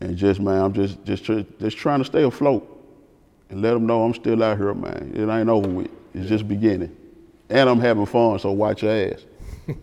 [0.00, 2.72] And just man, I'm just just just trying to stay afloat
[3.48, 5.12] and let them know I'm still out here, man.
[5.14, 5.90] It ain't over with.
[6.12, 6.94] It's just beginning.
[7.48, 9.24] And I'm having fun, so watch your ass.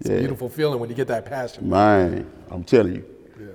[0.00, 1.70] It's a beautiful feeling when you get that passion.
[1.70, 3.04] Man, I'm telling you.
[3.38, 3.46] Yeah.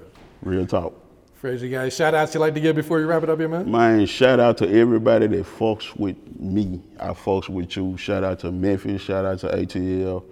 [0.41, 0.93] Real talk.
[1.41, 3.47] Frayser, you guys, shout outs you like to give before you wrap it up here,
[3.47, 3.69] man?
[3.69, 6.81] Man, shout out to everybody that fucks with me.
[6.99, 7.95] I fucks with you.
[7.95, 9.03] Shout out to Memphis.
[9.03, 10.23] Shout out to ATL.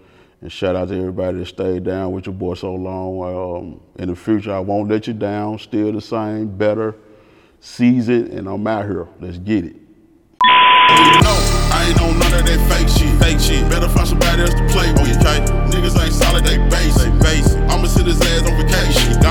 [0.42, 3.22] And shout out to everybody that stayed down with your boy so long.
[3.22, 5.60] Um, in the future, I won't let you down.
[5.60, 6.96] Still the same, better,
[7.60, 9.08] seize it, and I'm out here.
[9.20, 9.76] Let's get it.
[10.42, 13.22] I ain't on none of that fake shit.
[13.22, 13.70] Fake shit.
[13.70, 15.18] Better find somebody else to play with.
[15.18, 15.46] Okay.
[15.70, 17.14] Niggas ain't solid, they basic.
[17.20, 17.62] Basic.
[17.70, 19.16] I'ma send his ass on vacation.